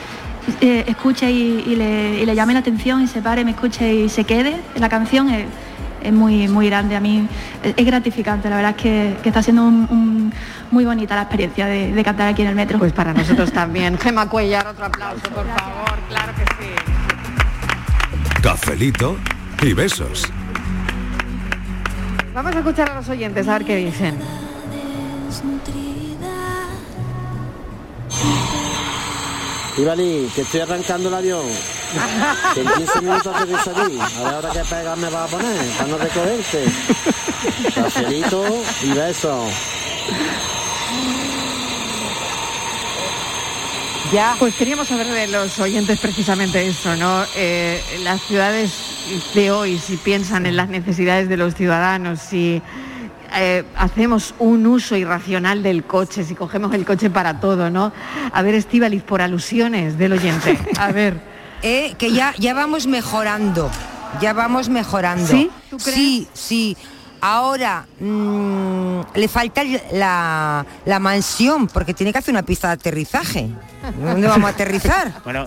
[0.61, 3.93] eh, escuche y, y le, y le llame la atención y se pare, me escuche
[3.93, 4.61] y se quede.
[4.75, 5.45] La canción es,
[6.02, 6.95] es muy, muy grande.
[6.95, 7.28] A mí
[7.64, 8.50] es, gratificante.
[8.50, 10.34] La verdad es que, que está siendo un- un-
[10.72, 12.78] muy bonita la experiencia de, de cantar aquí en el metro.
[12.80, 13.98] Pues para nosotros también.
[14.02, 15.98] Gema Cuellar, otro aplauso, por favor.
[16.10, 16.72] Claro que sí.
[18.41, 19.18] Cafelito
[19.62, 20.24] y besos.
[22.34, 24.16] Vamos a escuchar a los oyentes a ver qué dicen.
[29.78, 31.45] Ibali, que estoy arrancando el avión.
[32.56, 34.02] En 15 minutos te de salir.
[34.02, 36.66] A ver ahora qué pega me va a poner para no recogerte.
[37.74, 38.46] Cafelito
[38.84, 39.52] y besos.
[44.12, 44.36] Ya.
[44.40, 47.24] Pues queríamos saber de los oyentes precisamente eso, ¿no?
[47.36, 48.74] Eh, las ciudades
[49.34, 52.62] de hoy, si piensan en las necesidades de los ciudadanos, si
[53.36, 57.92] eh, hacemos un uso irracional del coche, si cogemos el coche para todo, ¿no?
[58.32, 60.58] A ver, Estíbaliz, por alusiones del oyente.
[60.80, 61.37] A ver.
[61.62, 63.70] Eh, que ya, ya vamos mejorando,
[64.22, 65.28] ya vamos mejorando.
[65.28, 65.49] ¿Sí?
[65.70, 65.95] ¿Tú crees?
[65.95, 66.78] Sí, sí.
[67.20, 73.49] Ahora mm, le falta la, la mansión porque tiene que hacer una pista de aterrizaje.
[74.03, 75.14] ¿Dónde vamos a aterrizar?
[75.24, 75.45] Bueno,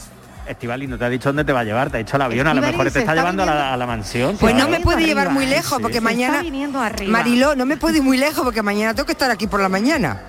[0.49, 2.49] Estivali, no te ha dicho dónde te va a llevar, te ha dicho el avión,
[2.49, 4.37] a lo mejor te está está llevando a la, a la mansión.
[4.37, 5.83] Pues no me puede llevar muy lejos Sí.
[5.83, 7.13] porque Se mañana viniendo arriba.
[7.13, 9.69] Mariló, no me puede ir muy lejos porque mañana tengo que estar aquí por la
[9.69, 10.21] mañana.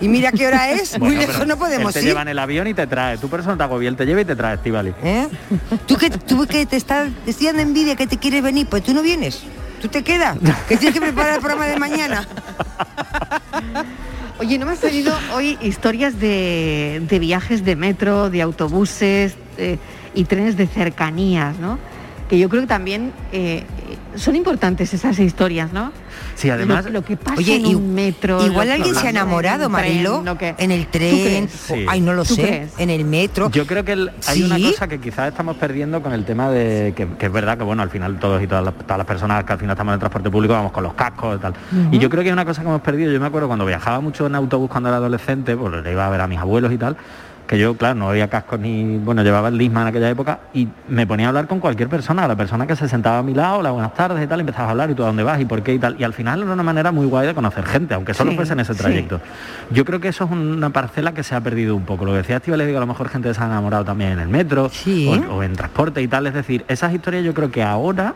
[0.00, 2.10] Y mira qué hora es, muy Bueno, lejos no podemos él te ir.
[2.10, 3.16] lleva en el avión y te trae.
[3.18, 4.92] Tu persona te agobia, él te lleva y te trae, Estivali.
[5.02, 5.28] ¿Eh?
[5.86, 7.08] Tú que, tú que te estás
[7.42, 9.42] dando envidia que te quieres venir, pues tú no vienes.
[9.80, 10.38] Tú te quedas,
[10.68, 12.26] que tienes que preparar el programa de mañana.
[14.38, 19.78] Oye, ¿no me has pedido hoy historias de, de viajes de metro, de autobuses eh,
[20.14, 21.78] y trenes de cercanías, ¿no?
[22.28, 23.64] Que yo creo que también eh,
[24.16, 25.92] son importantes esas historias, ¿no?
[26.34, 26.84] Sí, además...
[26.86, 28.44] Lo, lo que pasa Oye, en y- un metro...
[28.44, 32.24] igual alguien se ha enamorado, Marilo, que- en el ¿Tú tren, o- ay, no lo
[32.24, 32.72] ¿Tú sé, crees?
[32.78, 33.50] en el metro.
[33.50, 34.70] Yo creo que el- hay una Sí.
[34.70, 37.82] cosa que quizás estamos perdiendo con el tema de que, que es verdad que bueno
[37.82, 40.00] al final todos y todas las, todas las personas que al final estamos en el
[40.00, 41.54] transporte público vamos con los cascos y tal.
[41.92, 43.12] Y yo creo que hay una cosa que hemos perdido.
[43.12, 46.10] Yo me acuerdo cuando viajaba mucho en autobús cuando era adolescente, pues le iba a
[46.10, 46.96] ver a mis abuelos y tal
[47.46, 50.66] que yo, claro, no había cascos ni, bueno, llevaba el Disman en aquella época y
[50.88, 53.62] me ponía a hablar con cualquier persona, la persona que se sentaba a mi lado,
[53.62, 55.62] la buenas tardes y tal, empezaba a hablar y tú a dónde vas y por
[55.62, 55.96] qué y tal.
[55.98, 58.52] Y al final era una manera muy guay de conocer gente, aunque solo Sí, fuese
[58.54, 58.80] en ese sí.
[58.80, 59.20] trayecto.
[59.70, 62.04] Yo creo que eso es una parcela que se ha perdido un poco.
[62.04, 64.18] Lo que decía Estiva, le digo, a lo mejor gente se ha enamorado también en
[64.18, 66.26] el metro o, o en transporte y tal.
[66.26, 68.14] Es decir, esas historias yo creo que ahora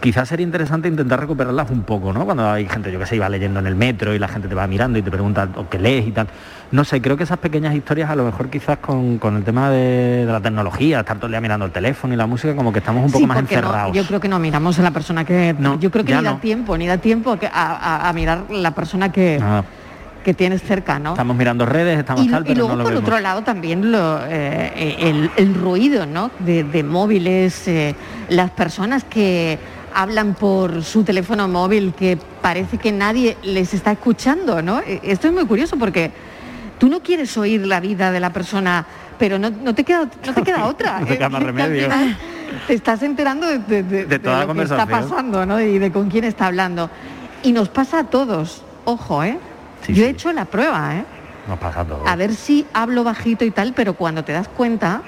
[0.00, 2.24] quizás sería interesante intentar recuperarlas un poco, ¿no?
[2.24, 4.54] Cuando hay gente, yo que sé, iba leyendo en el metro y la gente te
[4.54, 6.28] va mirando y te pregunta o qué lees y tal.
[6.70, 9.70] No sé, creo que esas pequeñas historias a lo mejor quizás con, con el tema
[9.70, 12.72] de, de la tecnología, estar todo el día mirando el teléfono y la música, como
[12.72, 13.96] que estamos un poco Sí, más no, encerrados.
[13.96, 15.54] yo creo que no miramos a la persona que...
[15.80, 16.38] yo creo que ni da no.
[16.38, 19.62] tiempo, ni da tiempo a, que- a- a- a mirar la persona que, Ah,
[20.26, 21.10] que tienes cerca, ¿no?
[21.12, 23.06] estamos mirando redes, estamos y, tal, y luego no lo por vemos.
[23.08, 26.32] otro lado también lo, eh, el, el ruido ¿no?
[26.40, 27.94] de, de móviles, eh,
[28.30, 29.56] las personas que
[29.94, 34.80] hablan por su teléfono móvil que parece que nadie les está escuchando, ¿no?
[34.80, 36.10] Eh, Esto es muy curioso porque
[36.80, 38.84] tú no quieres oír la vida de la persona,
[39.20, 40.98] pero no, no te queda no te queda otra.
[40.98, 41.88] No te queda Eh, más remedio.
[42.66, 45.60] Te estás enterando de, de- de- De toda la lo que está pasando, ¿no?
[45.60, 46.90] Y de con quién está hablando.
[47.44, 48.62] Y nos pasa a todos.
[48.84, 49.38] Ojo, ¿eh?
[49.88, 51.04] Yo he hecho la prueba, ¿eh?
[51.48, 52.02] Nos pasa todo.
[52.06, 55.02] a ver si hablo bajito y tal, pero cuando te das cuenta,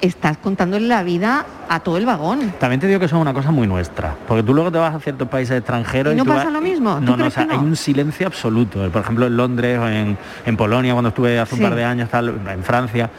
[0.00, 2.52] estás contándole la vida a todo el vagón.
[2.60, 4.94] También te digo que eso es una cosa muy nuestra, porque tú luego te vas
[4.94, 6.94] a ciertos países extranjeros ¿Y no tú pasa vas- lo mismo?
[6.96, 7.60] ¿Tú No, no, crees o sea, que no?
[7.60, 8.88] hay un silencio absoluto.
[8.90, 10.16] Por ejemplo, en Londres o en,
[10.46, 11.62] en Polonia, cuando estuve hace Sí.
[11.62, 13.10] un par de años, tal, en Francia,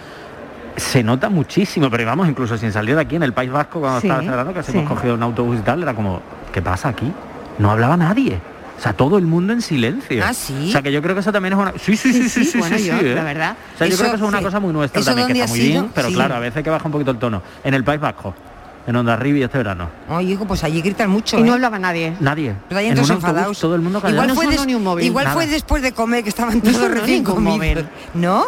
[0.78, 4.00] se nota muchísimo, pero vamos, incluso sin salir de aquí, en el País Vasco, cuando
[4.00, 4.72] Sí, estaba celebrando, que sí.
[4.78, 6.22] hemos cogido un autobús y tal, era como,
[6.54, 7.12] ¿qué pasa aquí?
[7.60, 8.40] No hablaba nadie.
[8.82, 10.24] O sea, todo el mundo en silencio.
[10.26, 10.70] Ah, ¿sí?
[10.70, 11.72] O sea, que yo creo que eso también es una...
[11.78, 13.14] Sí, sí, sí, sí, sí, bueno, sí, yo, sí, ¿eh?
[13.14, 13.56] la verdad.
[13.76, 14.44] O sea, yo Eso, creo que eso es una sí.
[14.44, 15.82] cosa muy nuestra ¿Eso también, que está muy sido?
[15.82, 16.14] bien, pero Sí.
[16.16, 17.44] claro, a veces hay que baja un poquito el tono.
[17.64, 18.34] En el País Vasco,
[18.88, 19.88] en Onda Rivi este verano.
[20.10, 21.38] Oye, hijo, pues allí gritan mucho.
[21.38, 21.54] Y no ¿eh?
[21.54, 22.16] hablaba nadie.
[22.20, 22.56] Nadie.
[22.70, 23.60] Pero ahí En todos un autobús, enfadados.
[23.60, 24.24] todo el mundo callado.
[24.24, 25.06] Igual, fue, des- ni un móvil.
[25.06, 27.86] igual fue después de comer que estaban No todos sonó recién comidos.
[28.16, 28.46] ¿No?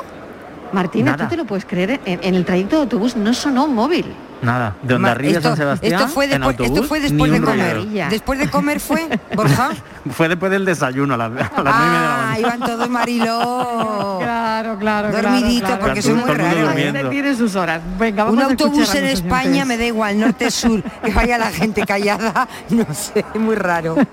[0.74, 1.24] Martina, Nada.
[1.26, 2.02] ¿tú te lo puedes creer?
[2.06, 4.14] En, en el trayecto de autobús no sonó un móvil.
[4.42, 5.94] Nada, de Onda Ma- Rivi a esto, San Sebastián.
[5.94, 7.82] esto fue en después, esto autobús, fue ni después de comer.
[8.10, 9.70] Después de comer fue, Borja.
[10.12, 12.40] Fue después del desayuno, a las, a las nueve y media de la Ah, mañana.
[12.40, 14.18] iban todos Mariló.
[14.22, 15.12] Claro, claro.
[15.14, 16.18] Dormidito, claro, porque claro.
[16.28, 17.10] son muy durmiendo.
[17.10, 17.82] Tiene sus horas.
[17.98, 21.86] Venga, Un a autobús a en España me da igual, norte-sur, que vaya la gente
[21.86, 23.96] callada, no sé, muy raro.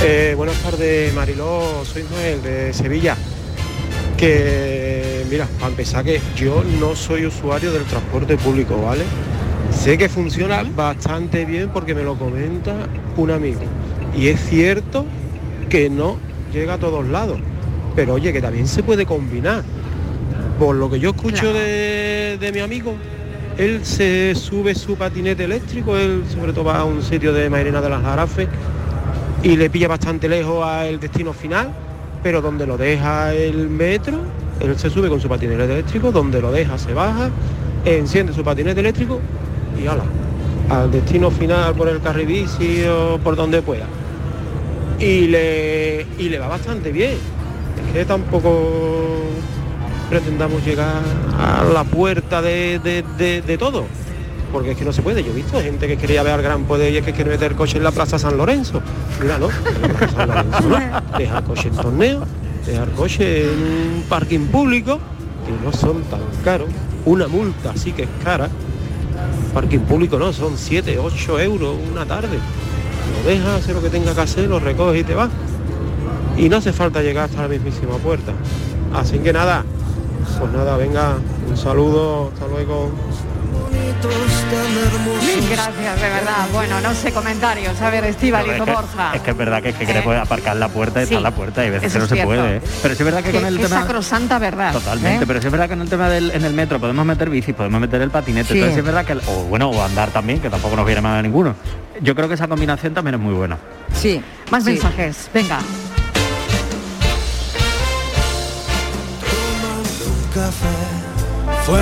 [0.00, 3.16] Eh, buenas tardes, Mariló, soy Noel de Sevilla.
[4.16, 9.02] Que, mira, para empezar que yo no soy usuario del transporte público, ¿vale?
[9.72, 12.74] Sé que funciona bastante bien porque me lo comenta
[13.16, 13.60] un amigo.
[14.16, 15.04] Y es cierto
[15.68, 16.16] que no
[16.52, 17.40] llega a todos lados.
[17.96, 19.64] Pero oye, que también se puede combinar.
[20.60, 22.94] Por lo que yo escucho de, de mi amigo,
[23.58, 27.80] él se sube su patinete eléctrico, él sobre todo va a un sitio de Mairena
[27.80, 28.48] de las Jarafes
[29.42, 31.70] y le pilla bastante lejos al destino final,
[32.22, 34.18] pero donde lo deja el metro,
[34.60, 37.30] él se sube con su patinete eléctrico, donde lo deja se baja,
[37.84, 39.20] enciende su patinete eléctrico
[39.80, 40.02] y ala,
[40.68, 43.86] al destino final por el carril bici o por donde pueda.
[44.98, 47.12] Y le, y le va bastante bien.
[47.86, 49.22] Es que tampoco
[50.10, 50.96] pretendamos llegar
[51.38, 52.80] a la puerta de-
[53.16, 53.84] de- de todo.
[54.52, 55.22] Porque es que no se puede.
[55.22, 57.54] Yo he visto gente que quería ver al gran poder y es que quiere meter
[57.54, 58.80] coche en la Plaza San Lorenzo.
[59.20, 59.48] Mira, no.
[61.18, 62.24] Dejar coche en torneo,
[62.66, 64.98] dejar coche en un parking público,
[65.44, 66.68] que no son tan caros.
[67.04, 68.48] Una multa sí que es cara.
[69.52, 72.38] Parking público no, son 7, 8 euros una tarde.
[73.22, 75.30] Lo dejas, hace lo que tenga que hacer, lo recoges y te vas.
[76.36, 78.32] Y no hace falta llegar hasta la mismísima puerta.
[78.94, 79.64] Así que nada,
[80.38, 81.16] pues nada, venga,
[81.48, 82.90] un saludo, hasta luego.
[83.70, 86.46] Mil gracias, de verdad.
[86.52, 87.80] Bueno, no sé comentarios.
[87.80, 89.12] A ver, No, Estíbaliz es, que, Borja.
[89.14, 91.20] es que es verdad que es que quieres poder aparcar la puerta y Sí, está
[91.22, 92.28] la puerta y a veces que no es se cierto.
[92.34, 92.56] puede.
[92.56, 92.62] ¿eh?
[92.82, 93.80] Pero sí es verdad que con el tema...
[93.80, 94.72] sacrosanta verdad.
[94.72, 95.26] Totalmente, ¿eh?
[95.26, 97.52] pero sí es verdad que en el tema del en el metro podemos meter bici,
[97.52, 98.54] podemos meter el patinete, Sí.
[98.54, 101.00] entonces sí es verdad que, el- o bueno, o andar también, que tampoco nos viene
[101.00, 101.54] mal a ninguno.
[102.00, 103.58] Yo creo que esa combinación también es muy buena.
[103.94, 104.22] Sí.
[104.50, 104.70] Más sí.
[104.72, 105.28] mensajes.
[105.34, 105.58] Venga.
[111.66, 111.80] Fue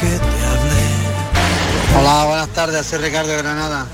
[0.00, 0.41] que te hablé.
[1.94, 3.86] Hola, buenas tardes, soy Ricardo Granada.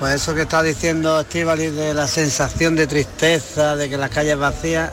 [0.00, 4.38] Pues eso que está diciendo Estíbaliz de la sensación de tristeza, de que las calles
[4.38, 4.90] vacías,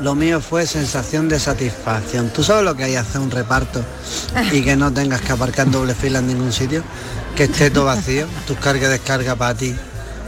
[0.00, 2.30] lo mío fue sensación de satisfacción.
[2.30, 3.84] ¿Tú sabes lo que hay hacer un reparto
[4.50, 6.82] y que no tengas que aparcar doble fila en ningún sitio?
[7.36, 9.74] Que esté todo vacío, tus carga y descarga para ti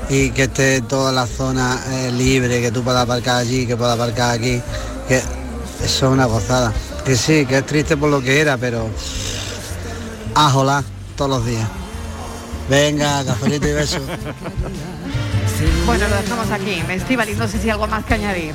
[0.08, 3.94] y que esté toda la zona eh, libre, que tú puedas aparcar allí, que puedas
[3.94, 4.60] aparcar aquí.
[5.08, 5.26] Que eso
[5.80, 6.72] es una gozada.
[7.04, 8.88] Que sí, que es triste por lo que era, pero
[10.34, 10.84] ajola
[11.16, 11.68] todos los días.
[12.68, 14.02] Venga, cafelito y besos.
[15.86, 16.82] Bueno, lo dejamos aquí.
[16.90, 18.54] Estivaliz, no sé si algo más que añadir.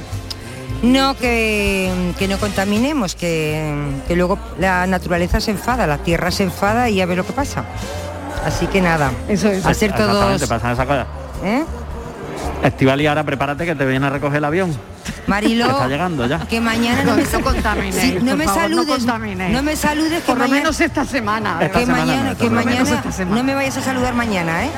[0.82, 3.74] No, que, que no contaminemos, que,
[4.08, 7.34] que luego la naturaleza se enfada, la tierra se enfada y ya ve lo que
[7.34, 7.66] pasa.
[8.46, 9.64] Así que nada, eso es.
[9.78, 10.10] ser todos...
[10.10, 11.08] Exactamente, pasan esas cosas.
[11.44, 11.66] ¿Eh?
[12.64, 14.76] Estival y ahora prepárate que te viene a recoger el avión.
[15.28, 16.40] Mariló, Que está llegando ya.
[16.40, 19.76] que mañana no me, No contaminéis, Sí, no por me favor, no saludes, no me
[19.76, 21.58] saludes que Por lo mañana- menos esta semana.
[21.62, 22.56] Esta que semana no, mañana, esta que no.
[22.56, 24.70] mañana no me vayas a saludar mañana, ¿eh?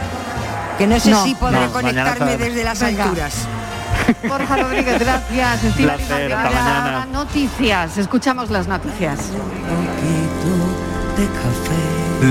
[0.77, 3.03] Que no sé No, si podré no, conectarme desde las Venga.
[3.03, 3.47] alturas.
[4.27, 5.63] Borja Rodríguez, gracias.
[5.79, 7.05] Mañana.
[7.11, 7.97] Noticias.
[7.97, 9.19] Escuchamos las noticias.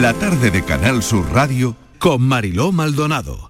[0.00, 3.49] La tarde de Canal Sur Radio con Mariló Maldonado.